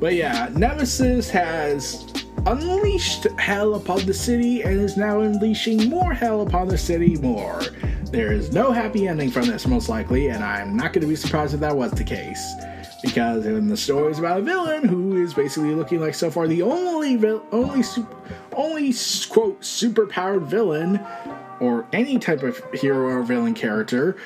But 0.00 0.14
yeah, 0.14 0.50
Nemesis 0.54 1.30
has 1.30 2.13
unleashed 2.46 3.24
hell 3.38 3.74
upon 3.74 4.04
the 4.06 4.14
city 4.14 4.62
and 4.62 4.80
is 4.80 4.96
now 4.96 5.20
unleashing 5.20 5.88
more 5.88 6.12
hell 6.12 6.42
upon 6.42 6.68
the 6.68 6.78
city 6.78 7.16
more. 7.16 7.62
There 8.10 8.32
is 8.32 8.52
no 8.52 8.70
happy 8.70 9.08
ending 9.08 9.30
from 9.30 9.46
this, 9.46 9.66
most 9.66 9.88
likely, 9.88 10.28
and 10.28 10.44
I'm 10.44 10.76
not 10.76 10.92
going 10.92 11.02
to 11.02 11.08
be 11.08 11.16
surprised 11.16 11.54
if 11.54 11.60
that 11.60 11.76
was 11.76 11.92
the 11.92 12.04
case. 12.04 12.54
Because 13.02 13.44
in 13.44 13.68
the 13.68 13.76
story 13.76 14.12
is 14.12 14.18
about 14.18 14.40
a 14.40 14.42
villain 14.42 14.86
who 14.86 15.22
is 15.22 15.34
basically 15.34 15.74
looking 15.74 16.00
like 16.00 16.14
so 16.14 16.30
far 16.30 16.46
the 16.46 16.62
only 16.62 17.16
vil- 17.16 17.44
only 17.52 17.82
only 18.56 18.94
quote 19.28 19.60
superpowered 19.60 20.46
villain 20.46 21.00
or 21.60 21.86
any 21.92 22.18
type 22.18 22.42
of 22.42 22.62
hero 22.72 23.08
or 23.08 23.22
villain 23.22 23.52
character 23.52 24.16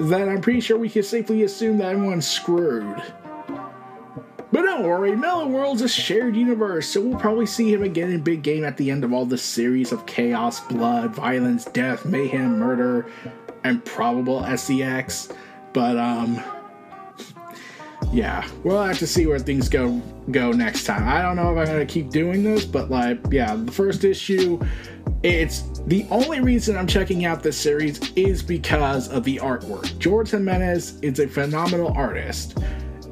that 0.00 0.28
I'm 0.28 0.40
pretty 0.40 0.60
sure 0.60 0.78
we 0.78 0.88
can 0.88 1.02
safely 1.02 1.42
assume 1.42 1.78
that 1.78 1.92
everyone's 1.92 2.26
screwed. 2.26 3.02
But 4.52 4.62
don't 4.62 4.82
worry, 4.82 5.12
Millarworld's 5.12 5.82
a 5.82 5.88
shared 5.88 6.34
universe, 6.34 6.88
so 6.88 7.00
we'll 7.00 7.18
probably 7.18 7.46
see 7.46 7.72
him 7.72 7.84
again 7.84 8.10
in 8.10 8.20
Big 8.20 8.42
Game 8.42 8.64
at 8.64 8.76
the 8.76 8.90
end 8.90 9.04
of 9.04 9.12
all 9.12 9.24
this 9.24 9.42
series 9.42 9.92
of 9.92 10.06
chaos, 10.06 10.60
blood, 10.66 11.14
violence, 11.14 11.66
death, 11.66 12.04
mayhem, 12.04 12.58
murder, 12.58 13.06
and 13.62 13.84
probable 13.84 14.44
SEX. 14.56 15.28
But 15.72 15.96
um 15.96 16.42
yeah, 18.12 18.48
we'll 18.64 18.82
have 18.82 18.98
to 18.98 19.06
see 19.06 19.26
where 19.26 19.38
things 19.38 19.68
go 19.68 20.02
go 20.32 20.50
next 20.50 20.84
time. 20.84 21.06
I 21.08 21.22
don't 21.22 21.36
know 21.36 21.52
if 21.52 21.58
I'm 21.58 21.72
gonna 21.72 21.86
keep 21.86 22.10
doing 22.10 22.42
this, 22.42 22.64
but 22.64 22.90
like, 22.90 23.20
yeah, 23.30 23.54
the 23.54 23.70
first 23.70 24.02
issue, 24.02 24.60
it's 25.22 25.80
the 25.86 26.04
only 26.10 26.40
reason 26.40 26.76
I'm 26.76 26.88
checking 26.88 27.24
out 27.24 27.42
this 27.42 27.56
series 27.56 28.00
is 28.16 28.42
because 28.42 29.08
of 29.08 29.22
the 29.22 29.36
artwork. 29.36 29.96
George 29.98 30.30
Jimenez 30.30 30.98
is 31.02 31.20
a 31.20 31.28
phenomenal 31.28 31.92
artist 31.92 32.58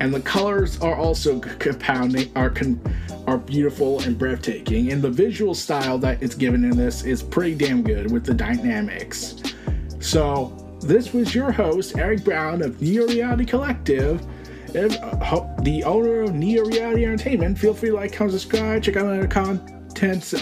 and 0.00 0.12
the 0.12 0.20
colors 0.20 0.80
are 0.80 0.96
also 0.96 1.38
compounding 1.38 2.30
are 2.36 2.50
con- 2.50 2.80
are 3.26 3.38
beautiful 3.38 4.00
and 4.00 4.18
breathtaking. 4.18 4.90
And 4.92 5.02
the 5.02 5.10
visual 5.10 5.54
style 5.54 5.98
that 5.98 6.22
is 6.22 6.34
given 6.34 6.64
in 6.64 6.76
this 6.76 7.04
is 7.04 7.22
pretty 7.22 7.54
damn 7.54 7.82
good 7.82 8.10
with 8.10 8.24
the 8.24 8.32
dynamics. 8.32 9.36
So 10.00 10.78
this 10.80 11.12
was 11.12 11.34
your 11.34 11.50
host 11.50 11.98
eric 11.98 12.24
brown 12.24 12.62
of 12.62 12.80
neo 12.80 13.06
reality 13.06 13.44
collective. 13.44 14.24
If, 14.74 14.96
uh, 15.02 15.46
the 15.62 15.82
owner 15.84 16.22
of 16.22 16.34
neo 16.34 16.64
reality 16.64 17.04
entertainment 17.04 17.58
feel 17.58 17.74
free 17.74 17.90
to 17.90 17.96
like 17.96 18.12
comment 18.12 18.32
subscribe 18.32 18.82
check 18.82 18.96
out 18.96 19.06
my 19.06 19.18
other 19.18 19.26
content 19.26 19.77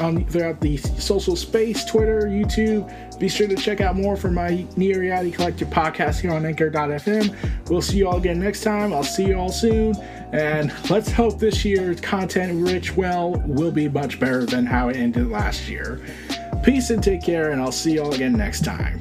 on 0.01 0.25
throughout 0.27 0.61
the 0.61 0.77
social 0.77 1.37
space 1.37 1.85
twitter 1.85 2.23
youtube 2.23 2.91
be 3.19 3.29
sure 3.29 3.49
to 3.49 3.57
check 3.57 3.81
out 3.81 3.97
more 3.97 4.15
from 4.17 4.35
my 4.35 4.67
Neo 4.77 4.99
Reality 4.99 5.31
Collective 5.31 5.69
podcast 5.69 6.21
here 6.21 6.33
on 6.33 6.45
Anchor.fm. 6.45 7.35
We'll 7.71 7.81
see 7.81 7.99
you 7.99 8.09
all 8.09 8.19
again 8.19 8.39
next 8.39 8.63
time. 8.63 8.93
I'll 8.93 9.03
see 9.03 9.29
you 9.29 9.39
all 9.39 9.51
soon. 9.51 9.97
And 10.33 10.73
let's 10.91 11.11
hope 11.11 11.39
this 11.39 11.65
year's 11.65 12.01
content 12.01 12.69
rich 12.69 12.95
well 12.95 13.43
will 13.47 13.73
be 13.73 13.89
much 13.89 14.21
better 14.21 14.45
than 14.45 14.67
how 14.67 14.91
it 14.91 14.97
ended 14.97 15.29
last 15.29 15.69
year. 15.69 16.01
Peace 16.63 16.91
and 16.91 17.03
take 17.03 17.23
care, 17.23 17.53
and 17.53 17.61
I'll 17.61 17.73
see 17.73 17.95
you 17.95 18.03
all 18.03 18.13
again 18.13 18.33
next 18.33 18.65
time. 18.65 19.01